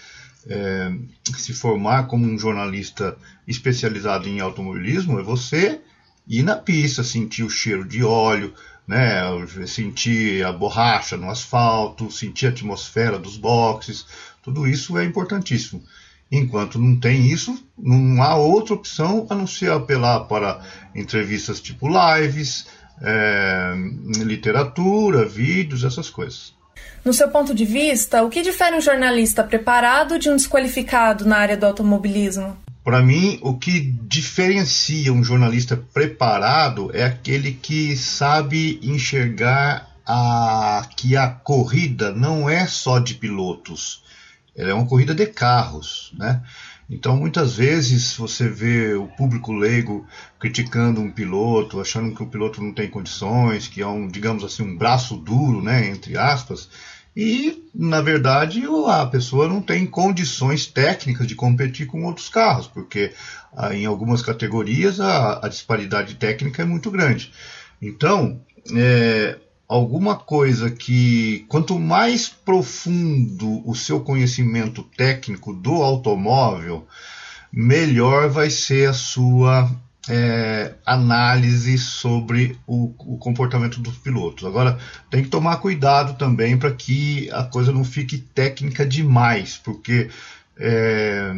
é, 0.46 0.92
se 1.36 1.52
formar 1.52 2.06
como 2.06 2.24
um 2.26 2.38
jornalista 2.38 3.16
especializado 3.48 4.28
em 4.28 4.40
automobilismo 4.40 5.18
é 5.18 5.22
você 5.22 5.80
ir 6.26 6.42
na 6.42 6.56
pista, 6.56 7.02
sentir 7.02 7.42
o 7.42 7.50
cheiro 7.50 7.84
de 7.84 8.02
óleo, 8.02 8.54
né? 8.86 9.22
Sentir 9.66 10.44
a 10.44 10.52
borracha 10.52 11.16
no 11.16 11.30
asfalto, 11.30 12.10
sentir 12.10 12.46
a 12.46 12.50
atmosfera 12.50 13.18
dos 13.18 13.36
boxes, 13.36 14.06
tudo 14.42 14.66
isso 14.66 14.98
é 14.98 15.04
importantíssimo. 15.04 15.82
Enquanto 16.30 16.78
não 16.78 16.96
tem 16.98 17.26
isso, 17.26 17.62
não 17.78 18.22
há 18.22 18.34
outra 18.34 18.74
opção 18.74 19.26
a 19.30 19.34
não 19.34 19.46
ser 19.46 19.70
apelar 19.70 20.20
para 20.20 20.60
entrevistas 20.94 21.60
tipo 21.60 21.88
lives, 21.88 22.66
é, 23.00 23.74
literatura, 24.18 25.24
vídeos, 25.24 25.84
essas 25.84 26.10
coisas. 26.10 26.54
No 27.04 27.12
seu 27.12 27.28
ponto 27.28 27.54
de 27.54 27.64
vista, 27.64 28.22
o 28.22 28.30
que 28.30 28.42
difere 28.42 28.76
um 28.76 28.80
jornalista 28.80 29.44
preparado 29.44 30.18
de 30.18 30.30
um 30.30 30.36
desqualificado 30.36 31.26
na 31.26 31.36
área 31.36 31.56
do 31.56 31.66
automobilismo? 31.66 32.56
Para 32.84 33.02
mim, 33.02 33.38
o 33.40 33.56
que 33.56 33.80
diferencia 33.80 35.10
um 35.10 35.24
jornalista 35.24 35.74
preparado 35.74 36.90
é 36.94 37.02
aquele 37.02 37.52
que 37.52 37.96
sabe 37.96 38.78
enxergar 38.82 39.90
a, 40.06 40.86
que 40.94 41.16
a 41.16 41.28
corrida 41.28 42.12
não 42.12 42.48
é 42.48 42.66
só 42.66 42.98
de 42.98 43.14
pilotos, 43.14 44.04
ela 44.54 44.70
é 44.70 44.74
uma 44.74 44.86
corrida 44.86 45.14
de 45.14 45.26
carros, 45.26 46.12
né? 46.18 46.42
Então, 46.88 47.16
muitas 47.16 47.56
vezes 47.56 48.14
você 48.14 48.46
vê 48.46 48.92
o 48.92 49.06
público 49.08 49.52
leigo 49.52 50.06
criticando 50.38 51.00
um 51.00 51.10
piloto, 51.10 51.80
achando 51.80 52.14
que 52.14 52.22
o 52.22 52.26
piloto 52.26 52.62
não 52.62 52.74
tem 52.74 52.90
condições, 52.90 53.66
que 53.66 53.80
é 53.80 53.86
um, 53.86 54.06
digamos 54.06 54.44
assim, 54.44 54.62
um 54.62 54.76
braço 54.76 55.16
duro, 55.16 55.62
né, 55.62 55.88
entre 55.88 56.18
aspas, 56.18 56.68
e, 57.16 57.68
na 57.72 58.00
verdade, 58.00 58.64
a 58.88 59.06
pessoa 59.06 59.46
não 59.46 59.62
tem 59.62 59.86
condições 59.86 60.66
técnicas 60.66 61.26
de 61.26 61.34
competir 61.34 61.86
com 61.86 62.04
outros 62.04 62.28
carros, 62.28 62.66
porque 62.66 63.12
ah, 63.56 63.74
em 63.74 63.86
algumas 63.86 64.20
categorias 64.20 64.98
a, 64.98 65.44
a, 65.44 65.48
disparidade 65.48 66.16
técnica 66.16 66.62
é 66.62 66.64
muito 66.64 66.90
grande. 66.90 67.32
Então, 67.80 68.40
é, 68.74 69.38
alguma 69.68 70.16
coisa 70.16 70.70
que, 70.70 71.44
quanto 71.48 71.78
mais 71.78 72.28
profundo 72.28 73.62
o 73.68 73.76
seu 73.76 74.00
conhecimento 74.00 74.82
técnico 74.96 75.54
do 75.54 75.82
automóvel, 75.82 76.84
melhor 77.52 78.28
vai 78.28 78.50
ser 78.50 78.88
a 78.88 78.92
sua 78.92 79.70
é, 80.08 80.74
análise 80.84 81.78
sobre 81.78 82.58
o, 82.66 82.92
o, 82.98 83.18
comportamento 83.18 83.80
dos 83.80 83.96
pilotos. 83.96 84.44
Agora, 84.44 84.78
tem 85.10 85.22
que 85.22 85.28
tomar 85.28 85.56
cuidado 85.56 86.18
também 86.18 86.56
para 86.56 86.70
que 86.72 87.30
a 87.32 87.42
coisa 87.44 87.72
não 87.72 87.84
fique 87.84 88.18
técnica 88.18 88.84
demais, 88.84 89.58
porque 89.62 90.10
é, 90.58 91.32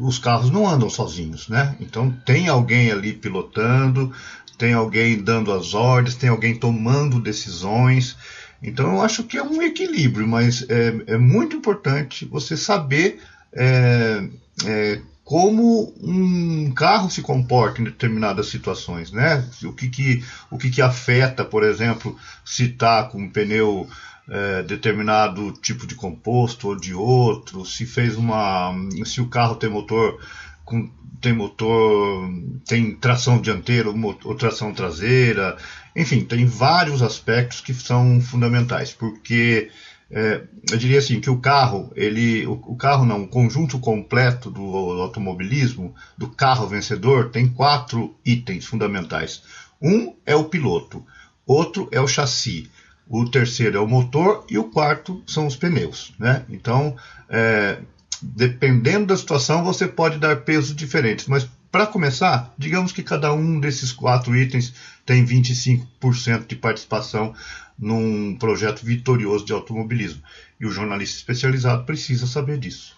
os 0.00 0.18
carros 0.18 0.50
não 0.50 0.68
andam 0.68 0.90
sozinhos, 0.90 1.48
né? 1.48 1.76
Então 1.80 2.10
tem 2.26 2.48
alguém 2.48 2.90
ali 2.90 3.12
pilotando, 3.12 4.12
tem 4.58 4.74
alguém 4.74 5.22
dando 5.22 5.52
as 5.52 5.72
ordens, 5.74 6.16
tem 6.16 6.28
alguém 6.28 6.54
tomando 6.54 7.20
decisões. 7.20 8.16
Então 8.62 8.94
eu 8.94 9.02
acho 9.02 9.24
que 9.24 9.38
é 9.38 9.42
um 9.42 9.62
equilíbrio, 9.62 10.26
mas 10.26 10.66
é, 10.68 11.14
é 11.14 11.18
muito 11.18 11.56
importante 11.56 12.24
você 12.24 12.56
saber 12.56 13.20
é, 13.52 14.28
é, 14.64 15.00
como 15.24 15.94
um 16.00 16.72
carro 16.72 17.10
se 17.10 17.22
comporta 17.22 17.80
em 17.80 17.84
determinadas 17.84 18.48
situações, 18.48 19.12
né? 19.12 19.48
O 19.64 19.72
que, 19.72 19.88
que, 19.88 20.24
o 20.50 20.58
que, 20.58 20.70
que 20.70 20.82
afeta, 20.82 21.44
por 21.44 21.62
exemplo, 21.62 22.18
se 22.44 22.64
está 22.64 23.04
com 23.04 23.18
um 23.18 23.30
pneu 23.30 23.88
é, 24.28 24.62
determinado 24.62 25.52
tipo 25.52 25.86
de 25.86 25.94
composto 25.94 26.68
ou 26.68 26.76
de 26.76 26.92
outro, 26.94 27.64
se 27.64 27.86
fez 27.86 28.16
uma, 28.16 28.74
se 29.04 29.20
o 29.20 29.28
carro 29.28 29.56
tem 29.56 29.70
motor 29.70 30.20
com, 30.64 30.90
tem 31.20 31.32
motor, 31.32 32.28
tem 32.66 32.94
tração 32.96 33.40
dianteira 33.40 33.88
ou 33.90 34.34
tração 34.34 34.72
traseira, 34.74 35.56
enfim, 35.94 36.24
tem 36.24 36.44
vários 36.46 37.00
aspectos 37.00 37.60
que 37.60 37.72
são 37.72 38.20
fundamentais, 38.20 38.92
porque 38.92 39.70
é, 40.14 40.42
eu 40.70 40.76
diria 40.76 40.98
assim 40.98 41.20
que 41.20 41.30
o 41.30 41.38
carro, 41.38 41.90
ele, 41.96 42.46
o, 42.46 42.52
o, 42.52 42.76
carro 42.76 43.06
não, 43.06 43.22
o 43.22 43.28
conjunto 43.28 43.78
completo 43.78 44.50
do, 44.50 44.60
do 44.60 45.00
automobilismo, 45.00 45.94
do 46.18 46.28
carro 46.28 46.68
vencedor, 46.68 47.30
tem 47.30 47.48
quatro 47.48 48.14
itens 48.22 48.66
fundamentais. 48.66 49.42
Um 49.80 50.14
é 50.26 50.36
o 50.36 50.44
piloto, 50.44 51.02
outro 51.46 51.88
é 51.90 51.98
o 51.98 52.06
chassi, 52.06 52.70
o 53.08 53.24
terceiro 53.24 53.78
é 53.78 53.80
o 53.80 53.88
motor 53.88 54.44
e 54.50 54.58
o 54.58 54.64
quarto 54.64 55.22
são 55.26 55.46
os 55.46 55.56
pneus. 55.56 56.12
Né? 56.18 56.44
Então, 56.50 56.94
é, 57.30 57.78
dependendo 58.20 59.06
da 59.06 59.16
situação, 59.16 59.64
você 59.64 59.88
pode 59.88 60.18
dar 60.18 60.42
pesos 60.42 60.76
diferentes. 60.76 61.26
Mas, 61.26 61.48
para 61.70 61.86
começar, 61.86 62.52
digamos 62.58 62.92
que 62.92 63.02
cada 63.02 63.32
um 63.32 63.58
desses 63.58 63.92
quatro 63.92 64.36
itens 64.36 64.74
tem 65.06 65.24
25% 65.24 66.46
de 66.46 66.54
participação 66.54 67.34
num 67.82 68.36
projeto 68.36 68.86
vitorioso 68.86 69.44
de 69.44 69.52
automobilismo. 69.52 70.22
E 70.60 70.64
o 70.64 70.70
jornalista 70.70 71.16
especializado 71.16 71.84
precisa 71.84 72.26
saber 72.28 72.56
disso. 72.56 72.96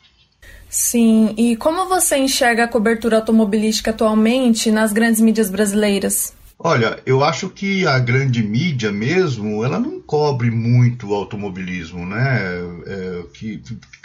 Sim, 0.69 1.35
e 1.39 1.57
como 1.57 1.89
você 1.89 2.19
enxerga 2.19 2.65
a 2.65 2.69
cobertura 2.69 3.17
automobilística 3.17 3.91
atualmente 3.91 4.71
nas 4.71 4.93
grandes 4.93 5.21
mídias 5.21 5.49
brasileiras? 5.49 6.35
Olha, 6.59 7.01
eu 7.07 7.25
acho 7.25 7.49
que 7.49 7.87
a 7.87 7.99
grande 7.99 8.43
mídia 8.43 8.93
mesmo, 8.93 9.65
ela 9.65 9.81
não 9.81 10.01
cobre 10.01 10.51
muito 10.51 11.09
o 11.09 11.15
automobilismo, 11.15 12.05
né? 12.07 12.41
É, 12.87 13.23
que, 13.33 13.63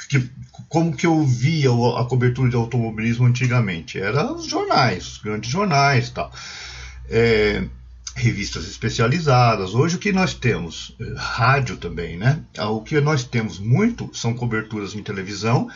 que, 0.10 0.30
como 0.68 0.96
que 0.96 1.06
eu 1.06 1.24
via 1.26 1.70
a 1.70 2.06
cobertura 2.06 2.50
de 2.50 2.56
automobilismo 2.56 3.26
antigamente? 3.26 4.00
Era 4.00 4.32
os 4.32 4.46
jornais, 4.46 5.14
os 5.14 5.18
grandes 5.20 5.50
jornais 5.50 6.10
tal. 6.10 6.32
É, 7.10 7.64
revistas 8.16 8.68
especializadas. 8.68 9.74
Hoje 9.74 9.96
o 9.96 10.00
que 10.00 10.12
nós 10.12 10.34
temos? 10.34 10.96
Rádio 11.16 11.78
também, 11.78 12.18
né? 12.18 12.42
O 12.58 12.82
que 12.82 13.00
nós 13.00 13.24
temos 13.24 13.60
muito 13.60 14.10
são 14.14 14.34
coberturas 14.34 14.94
em 14.96 15.04
televisão 15.04 15.70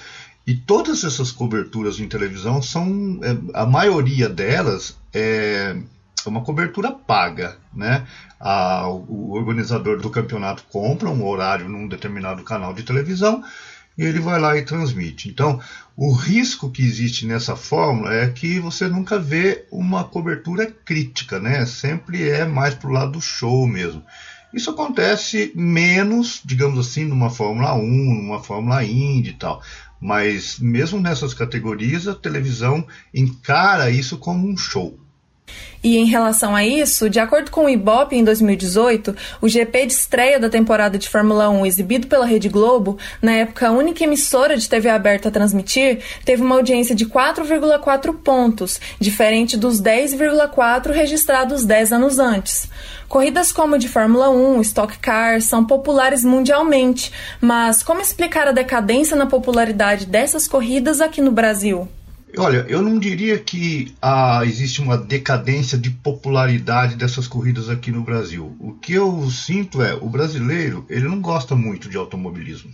e 0.45 0.53
todas 0.53 1.03
essas 1.03 1.31
coberturas 1.31 1.99
em 1.99 2.07
televisão 2.07 2.61
são, 2.61 3.19
é, 3.23 3.59
a 3.59 3.65
maioria 3.65 4.27
delas 4.27 4.97
é 5.13 5.75
é 6.25 6.29
uma 6.29 6.41
cobertura 6.41 6.91
paga, 6.91 7.57
né? 7.73 8.05
A, 8.39 8.87
o 8.87 9.33
organizador 9.33 9.99
do 9.99 10.09
campeonato 10.09 10.63
compra 10.69 11.09
um 11.09 11.25
horário 11.25 11.67
num 11.67 11.87
determinado 11.87 12.43
canal 12.43 12.73
de 12.73 12.83
televisão 12.83 13.43
e 13.97 14.03
ele 14.03 14.19
vai 14.19 14.39
lá 14.39 14.57
e 14.57 14.63
transmite. 14.63 15.29
Então, 15.29 15.59
o 15.95 16.11
risco 16.11 16.71
que 16.71 16.81
existe 16.81 17.25
nessa 17.25 17.55
fórmula 17.55 18.13
é 18.13 18.27
que 18.29 18.59
você 18.59 18.87
nunca 18.87 19.19
vê 19.19 19.65
uma 19.71 20.03
cobertura 20.03 20.65
crítica, 20.65 21.39
né? 21.39 21.65
Sempre 21.65 22.29
é 22.29 22.45
mais 22.45 22.73
pro 22.73 22.91
lado 22.91 23.13
do 23.13 23.21
show 23.21 23.67
mesmo. 23.67 24.03
Isso 24.53 24.69
acontece 24.69 25.51
menos, 25.55 26.41
digamos 26.45 26.79
assim, 26.79 27.05
numa 27.05 27.29
Fórmula 27.29 27.73
1, 27.75 27.81
numa 27.81 28.41
Fórmula 28.41 28.83
Indy 28.83 29.31
e 29.31 29.33
tal. 29.33 29.61
Mas 29.99 30.59
mesmo 30.59 30.99
nessas 30.99 31.33
categorias, 31.33 32.07
a 32.07 32.13
televisão 32.13 32.85
encara 33.13 33.89
isso 33.89 34.17
como 34.17 34.47
um 34.47 34.55
show. 34.55 34.99
E 35.83 35.97
em 35.97 36.05
relação 36.05 36.55
a 36.55 36.63
isso, 36.63 37.09
de 37.09 37.19
acordo 37.19 37.51
com 37.51 37.65
o 37.65 37.69
Ibope, 37.69 38.15
em 38.15 38.23
2018, 38.23 39.13
o 39.41 39.49
GP 39.49 39.87
de 39.87 39.93
estreia 39.93 40.39
da 40.39 40.49
temporada 40.49 40.97
de 40.97 41.09
Fórmula 41.09 41.49
1 41.49 41.65
exibido 41.65 42.07
pela 42.07 42.25
Rede 42.25 42.47
Globo, 42.47 42.97
na 43.21 43.33
época 43.33 43.67
a 43.67 43.71
única 43.71 44.05
emissora 44.05 44.55
de 44.55 44.69
TV 44.69 44.87
aberta 44.87 45.27
a 45.27 45.31
transmitir, 45.31 45.99
teve 46.23 46.41
uma 46.41 46.55
audiência 46.55 46.95
de 46.95 47.05
4,4 47.05 48.15
pontos, 48.15 48.79
diferente 48.97 49.57
dos 49.57 49.81
10,4 49.81 50.91
registrados 50.91 51.65
10 51.65 51.91
anos 51.91 52.17
antes. 52.17 52.69
Corridas 53.09 53.51
como 53.51 53.77
de 53.77 53.89
Fórmula 53.89 54.29
1, 54.29 54.61
Stock 54.61 54.97
Car 54.99 55.41
são 55.41 55.65
populares 55.65 56.23
mundialmente, 56.23 57.11
mas 57.41 57.83
como 57.83 57.99
explicar 57.99 58.47
a 58.47 58.53
decadência 58.53 59.17
na 59.17 59.25
popularidade 59.25 60.05
dessas 60.05 60.47
corridas 60.47 61.01
aqui 61.01 61.19
no 61.19 61.31
Brasil? 61.31 61.89
Olha, 62.35 62.65
eu 62.67 62.81
não 62.81 62.97
diria 62.97 63.37
que 63.37 63.93
ah, 64.01 64.41
existe 64.43 64.81
uma 64.81 64.97
decadência 64.97 65.77
de 65.77 65.91
popularidade 65.91 66.95
dessas 66.95 67.27
corridas 67.27 67.69
aqui 67.69 67.91
no 67.91 68.03
Brasil. 68.03 68.55
O 68.59 68.73
que 68.73 68.93
eu 68.93 69.29
sinto 69.29 69.83
é, 69.83 69.93
o 69.93 70.09
brasileiro, 70.09 70.83
ele 70.89 71.07
não 71.07 71.21
gosta 71.21 71.55
muito 71.55 71.87
de 71.87 71.95
automobilismo. 71.95 72.71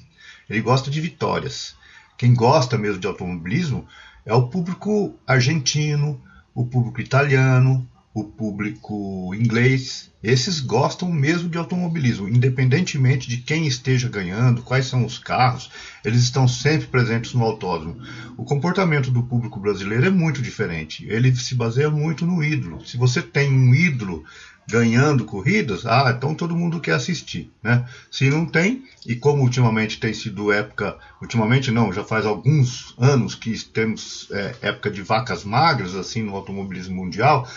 Ele 0.49 0.61
gosta 0.61 0.89
de 0.89 1.01
vitórias. 1.01 1.75
Quem 2.17 2.33
gosta 2.33 2.77
mesmo 2.77 3.01
de 3.01 3.07
automobilismo 3.07 3.85
é 4.25 4.33
o 4.33 4.47
público 4.47 5.13
argentino, 5.27 6.21
o 6.55 6.65
público 6.65 7.01
italiano, 7.01 7.85
o 8.19 8.23
público 8.25 9.33
inglês, 9.33 10.11
esses 10.21 10.59
gostam 10.59 11.09
mesmo 11.09 11.49
de 11.49 11.57
automobilismo, 11.57 12.27
independentemente 12.27 13.29
de 13.29 13.37
quem 13.37 13.65
esteja 13.65 14.09
ganhando, 14.09 14.61
quais 14.61 14.87
são 14.87 15.05
os 15.05 15.17
carros, 15.17 15.71
eles 16.03 16.21
estão 16.21 16.47
sempre 16.47 16.87
presentes 16.87 17.33
no 17.33 17.43
autódromo. 17.43 18.01
O 18.37 18.43
comportamento 18.43 19.09
do 19.09 19.23
público 19.23 19.59
brasileiro 19.59 20.05
é 20.05 20.09
muito 20.09 20.41
diferente, 20.41 21.05
ele 21.07 21.33
se 21.35 21.55
baseia 21.55 21.89
muito 21.89 22.25
no 22.25 22.43
ídolo. 22.43 22.85
Se 22.85 22.97
você 22.97 23.21
tem 23.21 23.51
um 23.51 23.73
ídolo 23.73 24.25
ganhando 24.69 25.25
corridas, 25.25 25.85
ah, 25.85 26.13
então 26.15 26.35
todo 26.35 26.55
mundo 26.55 26.79
quer 26.79 26.93
assistir, 26.93 27.51
né? 27.63 27.85
Se 28.11 28.29
não 28.29 28.45
tem, 28.45 28.83
e 29.05 29.15
como 29.15 29.41
ultimamente 29.41 29.99
tem 29.99 30.13
sido 30.13 30.51
época, 30.51 30.95
ultimamente 31.19 31.71
não, 31.71 31.91
já 31.91 32.03
faz 32.03 32.23
alguns 32.23 32.93
anos 32.99 33.33
que 33.33 33.57
temos 33.65 34.27
é, 34.31 34.55
época 34.61 34.91
de 34.91 35.01
vacas 35.01 35.43
magras 35.43 35.95
assim 35.95 36.21
no 36.21 36.35
automobilismo 36.35 36.95
mundial, 36.95 37.49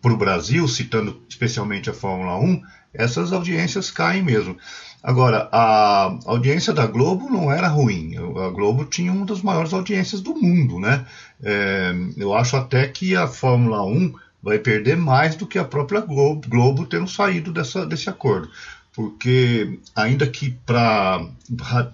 para 0.00 0.12
o 0.12 0.16
Brasil, 0.16 0.66
citando 0.68 1.20
especialmente 1.28 1.90
a 1.90 1.94
Fórmula 1.94 2.38
1, 2.38 2.62
essas 2.94 3.32
audiências 3.32 3.90
caem 3.90 4.22
mesmo. 4.22 4.56
Agora, 5.02 5.48
a 5.52 6.18
audiência 6.26 6.72
da 6.72 6.86
Globo 6.86 7.30
não 7.30 7.52
era 7.52 7.68
ruim. 7.68 8.16
A 8.16 8.50
Globo 8.50 8.84
tinha 8.84 9.12
uma 9.12 9.24
das 9.24 9.42
maiores 9.42 9.72
audiências 9.72 10.20
do 10.20 10.34
mundo, 10.34 10.80
né? 10.80 11.06
É, 11.42 11.94
eu 12.16 12.34
acho 12.34 12.56
até 12.56 12.88
que 12.88 13.14
a 13.14 13.28
Fórmula 13.28 13.84
1 13.84 14.14
vai 14.42 14.58
perder 14.58 14.96
mais 14.96 15.36
do 15.36 15.46
que 15.46 15.58
a 15.58 15.64
própria 15.64 16.00
Globo, 16.00 16.48
Globo 16.48 16.86
tendo 16.86 17.08
saído 17.08 17.52
dessa, 17.52 17.86
desse 17.86 18.08
acordo. 18.08 18.50
Porque, 18.92 19.78
ainda 19.94 20.26
que 20.26 20.58
para 20.64 21.26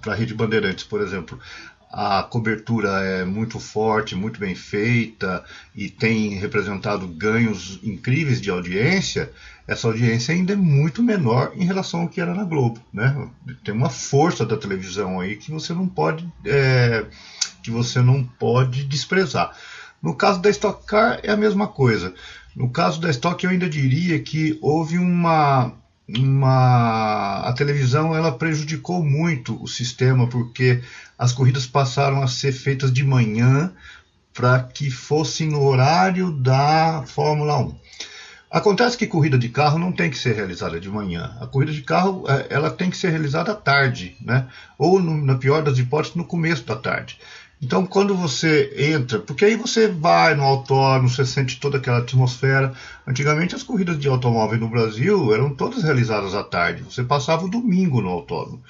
a 0.07 0.15
Rede 0.15 0.35
Bandeirantes, 0.35 0.85
por 0.85 1.01
exemplo, 1.01 1.38
a 1.93 2.23
cobertura 2.23 2.89
é 3.03 3.25
muito 3.25 3.61
forte, 3.61 4.17
muito 4.17 4.41
bem 4.41 4.55
feita 4.55 5.45
e 5.75 5.91
tem 5.91 6.31
representado 6.39 7.07
ganhos 7.07 7.79
incríveis 7.83 8.41
de 8.41 8.49
audiência, 8.49 9.31
essa 9.69 9.87
audiência 9.87 10.35
ainda 10.35 10.55
é 10.55 10.57
muito 10.57 11.03
menor 11.03 11.53
em 11.55 11.67
relação 11.67 12.01
ao 12.01 12.09
que 12.09 12.21
era 12.21 12.35
na 12.35 12.45
Globo. 12.45 12.81
Né? 12.93 13.29
Tem 13.63 13.75
uma 13.75 13.91
força 13.91 14.47
da 14.47 14.57
televisão 14.57 15.21
aí 15.21 15.37
que 15.37 15.51
você 15.51 15.75
não 15.75 15.87
pode, 15.87 16.27
é, 16.47 17.05
que 17.63 17.71
você 17.71 18.01
não 18.01 18.25
pode 18.25 18.85
desprezar. 18.85 19.55
No 20.03 20.15
caso 20.15 20.40
da 20.40 20.49
Stock 20.49 20.87
Car 20.87 21.21
é 21.23 21.31
a 21.31 21.37
mesma 21.37 21.69
coisa. 21.69 22.15
No 22.57 22.71
caso 22.71 23.01
da 23.01 23.11
Stock 23.11 23.45
eu 23.45 23.51
ainda 23.51 23.69
diria 23.69 24.19
que 24.19 24.59
houve 24.63 24.99
uma 24.99 25.75
uma 26.09 27.40
a 27.40 27.53
televisão 27.53 28.15
ela 28.15 28.33
prejudicou 28.33 29.03
muito 29.03 29.63
o 29.63 29.69
sistema 29.69 30.27
porque 30.27 30.83
as 31.19 31.33
corridas 31.33 31.67
passaram 31.67 32.23
a 32.23 32.27
ser 32.27 32.53
feitas 32.53 32.92
de 32.92 33.05
manhã 33.05 33.73
para 34.35 34.61
que 34.63 34.90
fossem 34.90 35.48
no 35.48 35.63
horário 35.63 36.33
da 36.33 37.05
Fórmula 37.07 37.59
1. 37.59 37.75
Acontece 38.50 38.98
que 38.98 39.07
corrida 39.07 39.38
de 39.38 39.48
carro 39.48 39.79
não 39.79 39.90
tem 39.90 40.11
que 40.11 40.19
ser 40.19 40.35
realizada 40.35 40.79
de 40.79 40.88
manhã. 40.88 41.35
A 41.40 41.46
corrida 41.46 41.73
de 41.73 41.81
carro 41.81 42.25
é, 42.29 42.48
ela 42.50 42.71
tem 42.71 42.90
que 42.90 42.96
ser 42.98 43.09
realizada 43.09 43.53
à 43.53 43.55
tarde, 43.55 44.15
né? 44.21 44.46
Ou 44.77 45.00
no, 45.00 45.17
na 45.25 45.37
pior 45.37 45.63
das 45.63 45.79
hipóteses 45.79 46.17
no 46.17 46.25
começo 46.25 46.65
da 46.65 46.77
tarde. 46.77 47.19
Então, 47.63 47.87
quando 47.87 48.17
você 48.17 48.75
entra, 48.77 49.21
porque 49.21 49.44
aí 49.44 49.54
você 49.54 49.87
vai 49.87 50.35
no 50.35 50.42
autódromo, 50.42 51.08
você 51.08 51.25
sente 51.25 51.60
toda 51.60 51.79
aquela 51.79 51.98
atmosfera. 51.98 52.75
Antigamente, 53.06 53.54
as 53.54 53.63
corridas 53.63 53.96
de 54.00 54.08
automóvel 54.08 54.58
no 54.58 54.69
Brasil 54.69 55.33
eram 55.33 55.54
todas 55.54 55.85
realizadas 55.85 56.35
à 56.35 56.42
tarde. 56.42 56.83
Você 56.83 57.04
passava 57.04 57.44
o 57.44 57.48
domingo 57.48 58.00
no 58.00 58.08
autódromo. 58.08 58.60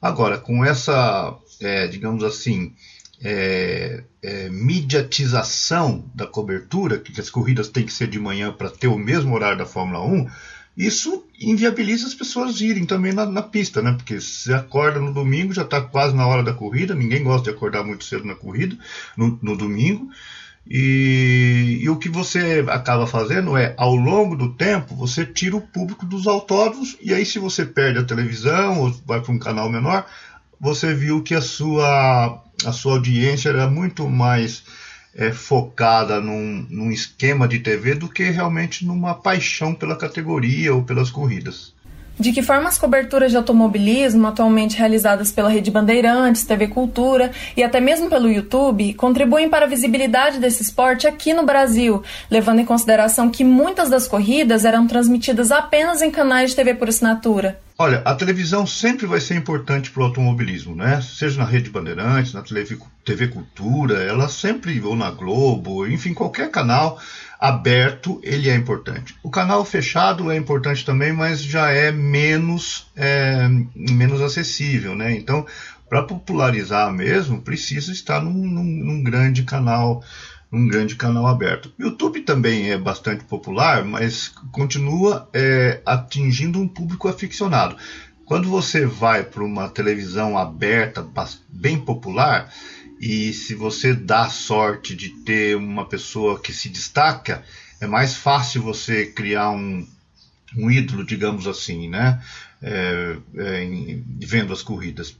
Agora, 0.00 0.38
com 0.38 0.64
essa, 0.64 1.36
é, 1.60 1.88
digamos 1.88 2.24
assim, 2.24 2.72
é, 3.22 4.02
é, 4.22 4.48
mediatização 4.48 6.10
da 6.14 6.26
cobertura, 6.26 6.98
que 6.98 7.20
as 7.20 7.28
corridas 7.28 7.68
têm 7.68 7.84
que 7.84 7.92
ser 7.92 8.08
de 8.08 8.18
manhã 8.18 8.50
para 8.50 8.70
ter 8.70 8.88
o 8.88 8.96
mesmo 8.96 9.34
horário 9.34 9.58
da 9.58 9.66
Fórmula 9.66 10.02
1, 10.02 10.26
isso 10.78 11.26
inviabiliza 11.40 12.06
as 12.06 12.14
pessoas 12.14 12.60
irem 12.60 12.86
também 12.86 13.12
na, 13.12 13.26
na 13.26 13.42
pista, 13.42 13.82
né? 13.82 13.94
Porque 13.94 14.20
você 14.20 14.54
acorda 14.54 15.00
no 15.00 15.12
domingo, 15.12 15.52
já 15.52 15.62
está 15.62 15.80
quase 15.80 16.14
na 16.14 16.24
hora 16.24 16.40
da 16.40 16.54
corrida, 16.54 16.94
ninguém 16.94 17.24
gosta 17.24 17.50
de 17.50 17.56
acordar 17.56 17.82
muito 17.82 18.04
cedo 18.04 18.24
na 18.24 18.36
corrida, 18.36 18.78
no, 19.16 19.36
no 19.42 19.56
domingo. 19.56 20.08
E, 20.70 21.80
e, 21.82 21.88
o 21.88 21.96
que 21.96 22.08
você 22.08 22.64
acaba 22.68 23.08
fazendo 23.08 23.56
é, 23.56 23.74
ao 23.76 23.96
longo 23.96 24.36
do 24.36 24.52
tempo, 24.52 24.94
você 24.94 25.26
tira 25.26 25.56
o 25.56 25.60
público 25.60 26.06
dos 26.06 26.28
autódromos, 26.28 26.96
e 27.02 27.12
aí 27.12 27.26
se 27.26 27.40
você 27.40 27.64
perde 27.66 27.98
a 27.98 28.04
televisão 28.04 28.82
ou 28.82 28.92
vai 29.04 29.20
para 29.20 29.32
um 29.32 29.38
canal 29.38 29.68
menor, 29.68 30.06
você 30.60 30.94
viu 30.94 31.24
que 31.24 31.34
a 31.34 31.40
sua, 31.40 32.40
a 32.64 32.70
sua 32.70 32.92
audiência 32.92 33.48
era 33.48 33.68
muito 33.68 34.08
mais 34.08 34.62
é, 35.18 35.32
focada 35.32 36.20
num, 36.20 36.64
num 36.70 36.92
esquema 36.92 37.48
de 37.48 37.58
TV 37.58 37.96
do 37.96 38.08
que 38.08 38.30
realmente 38.30 38.86
numa 38.86 39.16
paixão 39.16 39.74
pela 39.74 39.96
categoria 39.96 40.72
ou 40.72 40.84
pelas 40.84 41.10
corridas. 41.10 41.74
De 42.18 42.32
que 42.32 42.42
forma 42.42 42.68
as 42.68 42.76
coberturas 42.76 43.30
de 43.30 43.36
automobilismo, 43.36 44.26
atualmente 44.26 44.76
realizadas 44.76 45.30
pela 45.30 45.48
Rede 45.48 45.70
Bandeirantes, 45.70 46.44
TV 46.44 46.66
Cultura 46.66 47.30
e 47.56 47.62
até 47.62 47.80
mesmo 47.80 48.10
pelo 48.10 48.28
YouTube, 48.28 48.92
contribuem 48.94 49.48
para 49.48 49.66
a 49.66 49.68
visibilidade 49.68 50.40
desse 50.40 50.62
esporte 50.62 51.06
aqui 51.06 51.32
no 51.32 51.46
Brasil, 51.46 52.02
levando 52.28 52.58
em 52.58 52.64
consideração 52.64 53.30
que 53.30 53.44
muitas 53.44 53.88
das 53.88 54.08
corridas 54.08 54.64
eram 54.64 54.86
transmitidas 54.88 55.52
apenas 55.52 56.02
em 56.02 56.10
canais 56.10 56.50
de 56.50 56.56
TV 56.56 56.74
por 56.74 56.88
assinatura? 56.88 57.60
Olha, 57.80 58.02
a 58.04 58.12
televisão 58.16 58.66
sempre 58.66 59.06
vai 59.06 59.20
ser 59.20 59.36
importante 59.36 59.92
para 59.92 60.02
o 60.02 60.06
automobilismo, 60.06 60.74
né? 60.74 61.00
Seja 61.00 61.38
na 61.38 61.44
Rede 61.44 61.70
Bandeirantes, 61.70 62.32
na 62.32 62.42
TV 62.42 63.28
Cultura, 63.28 64.02
ela 64.02 64.28
sempre, 64.28 64.82
ou 64.82 64.96
na 64.96 65.12
Globo, 65.12 65.86
enfim, 65.86 66.12
qualquer 66.12 66.50
canal 66.50 66.98
aberto, 67.38 68.20
ele 68.22 68.50
é 68.50 68.54
importante. 68.54 69.14
O 69.22 69.30
canal 69.30 69.64
fechado 69.64 70.30
é 70.30 70.36
importante 70.36 70.84
também, 70.84 71.12
mas 71.12 71.40
já 71.42 71.70
é 71.70 71.92
menos, 71.92 72.90
é, 72.96 73.48
menos 73.74 74.20
acessível, 74.20 74.94
né? 74.94 75.14
Então, 75.14 75.46
para 75.88 76.02
popularizar 76.02 76.92
mesmo, 76.92 77.40
precisa 77.40 77.92
estar 77.92 78.20
num, 78.20 78.32
num, 78.32 78.64
num 78.64 79.02
grande 79.02 79.44
canal 79.44 80.02
um 80.50 80.66
grande 80.66 80.96
canal 80.96 81.26
aberto. 81.26 81.72
YouTube 81.78 82.22
também 82.22 82.70
é 82.70 82.78
bastante 82.78 83.22
popular, 83.24 83.84
mas 83.84 84.28
continua 84.50 85.28
é, 85.34 85.82
atingindo 85.84 86.58
um 86.58 86.66
público 86.66 87.06
aficionado. 87.06 87.76
Quando 88.28 88.50
você 88.50 88.84
vai 88.84 89.24
para 89.24 89.42
uma 89.42 89.70
televisão 89.70 90.36
aberta, 90.36 91.08
bem 91.48 91.80
popular, 91.80 92.52
e 93.00 93.32
se 93.32 93.54
você 93.54 93.94
dá 93.94 94.28
sorte 94.28 94.94
de 94.94 95.08
ter 95.08 95.56
uma 95.56 95.86
pessoa 95.86 96.38
que 96.38 96.52
se 96.52 96.68
destaca, 96.68 97.42
é 97.80 97.86
mais 97.86 98.16
fácil 98.16 98.60
você 98.60 99.06
criar 99.06 99.50
um, 99.50 99.88
um 100.54 100.70
ídolo, 100.70 101.06
digamos 101.06 101.46
assim, 101.46 101.88
né? 101.88 102.22
É, 102.60 103.16
é, 103.34 103.64
em, 103.64 104.04
vendo 104.20 104.52
as 104.52 104.60
corridas. 104.60 105.16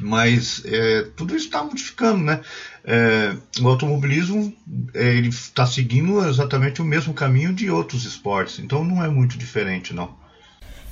Mas 0.00 0.64
é, 0.64 1.02
tudo 1.14 1.36
isso 1.36 1.46
está 1.46 1.62
modificando, 1.62 2.24
né? 2.24 2.40
É, 2.82 3.36
o 3.60 3.68
automobilismo 3.68 4.52
é, 4.92 5.14
ele 5.14 5.28
está 5.28 5.66
seguindo 5.66 6.26
exatamente 6.28 6.82
o 6.82 6.84
mesmo 6.84 7.14
caminho 7.14 7.52
de 7.52 7.70
outros 7.70 8.04
esportes, 8.04 8.58
então 8.58 8.82
não 8.82 9.04
é 9.04 9.08
muito 9.08 9.38
diferente, 9.38 9.94
não. 9.94 10.18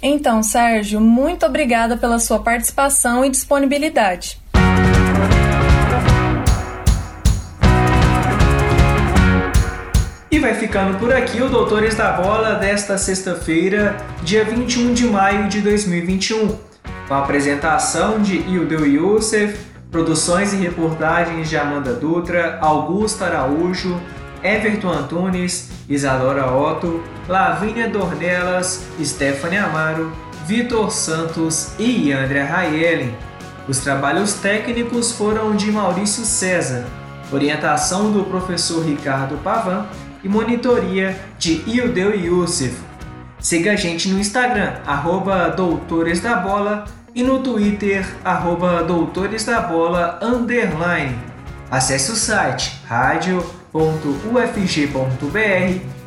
Então, 0.02 0.42
Sérgio, 0.42 1.00
muito 1.00 1.44
obrigada 1.44 1.96
pela 1.96 2.18
sua 2.20 2.38
participação 2.38 3.24
e 3.24 3.30
disponibilidade. 3.30 4.40
E 10.30 10.38
vai 10.38 10.54
ficando 10.54 10.98
por 10.98 11.12
aqui 11.12 11.42
o 11.42 11.48
Doutores 11.48 11.96
da 11.96 12.12
Bola 12.12 12.54
desta 12.54 12.96
sexta-feira, 12.96 13.96
dia 14.22 14.44
21 14.44 14.94
de 14.94 15.06
maio 15.06 15.48
de 15.48 15.60
2021, 15.60 16.56
com 17.08 17.14
a 17.14 17.18
apresentação 17.18 18.20
de 18.22 18.36
Ildeu 18.36 18.86
Youssef, 18.86 19.58
produções 19.90 20.52
e 20.52 20.56
reportagens 20.56 21.48
de 21.48 21.56
Amanda 21.56 21.92
Dutra, 21.94 22.58
Augusto 22.60 23.24
Araújo, 23.24 24.00
Everton 24.42 24.90
Antunes, 24.90 25.70
Isadora 25.88 26.52
Otto, 26.52 27.02
Lavínia 27.28 27.88
Dornelas, 27.88 28.86
Stephanie 29.02 29.58
Amaro, 29.58 30.12
Vitor 30.46 30.90
Santos 30.90 31.72
e 31.78 32.12
André 32.12 32.42
Raelen. 32.42 33.14
Os 33.68 33.80
trabalhos 33.80 34.34
técnicos 34.34 35.12
foram 35.12 35.54
de 35.54 35.70
Maurício 35.70 36.24
César, 36.24 36.86
orientação 37.30 38.10
do 38.10 38.24
professor 38.24 38.84
Ricardo 38.84 39.36
Pavan 39.44 39.86
e 40.24 40.28
monitoria 40.28 41.18
de 41.38 41.62
Ildeu 41.66 42.14
Youssef. 42.14 42.74
Siga 43.38 43.72
a 43.72 43.76
gente 43.76 44.08
no 44.08 44.18
Instagram, 44.18 44.74
arroba 44.86 45.50
Doutores 45.50 46.20
da 46.20 46.36
Bola 46.36 46.86
e 47.14 47.22
no 47.22 47.40
Twitter, 47.40 48.06
arroba 48.24 48.82
Doutores 48.82 49.44
da 49.44 49.60
Bola, 49.60 50.18
underline. 50.22 51.16
Acesse 51.70 52.10
o 52.10 52.16
site 52.16 52.80
radio.ufg.br 53.72 55.30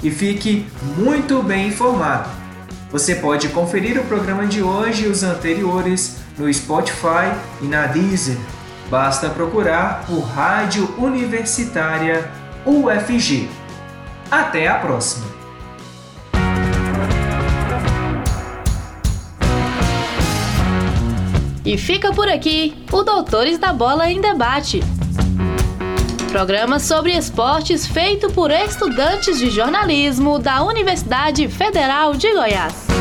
e 0.04 0.12
fique 0.12 0.66
muito 0.98 1.42
bem 1.44 1.68
informado. 1.68 2.30
Você 2.92 3.16
pode 3.16 3.50
conferir 3.50 4.00
o 4.00 4.04
programa 4.04 4.46
de 4.46 4.62
hoje 4.62 5.06
e 5.06 5.08
os 5.08 5.24
anteriores 5.24 6.18
no 6.38 6.52
Spotify 6.54 7.32
e 7.62 7.66
na 7.66 7.86
Deezer. 7.88 8.38
Basta 8.90 9.30
procurar 9.30 10.06
por 10.06 10.20
Rádio 10.20 10.94
Universitária 10.98 12.30
UFG. 12.66 13.48
Até 14.30 14.68
a 14.68 14.76
próxima! 14.76 15.42
E 21.64 21.78
fica 21.78 22.12
por 22.12 22.28
aqui 22.28 22.86
o 22.92 23.04
Doutores 23.04 23.58
da 23.58 23.72
Bola 23.72 24.12
em 24.12 24.20
Debate. 24.20 24.82
Programa 26.32 26.80
sobre 26.80 27.12
esportes 27.12 27.86
feito 27.86 28.32
por 28.32 28.52
estudantes 28.52 29.38
de 29.38 29.52
jornalismo 29.52 30.40
da 30.40 30.64
Universidade 30.64 31.50
Federal 31.50 32.14
de 32.14 32.34
Goiás. 32.34 33.01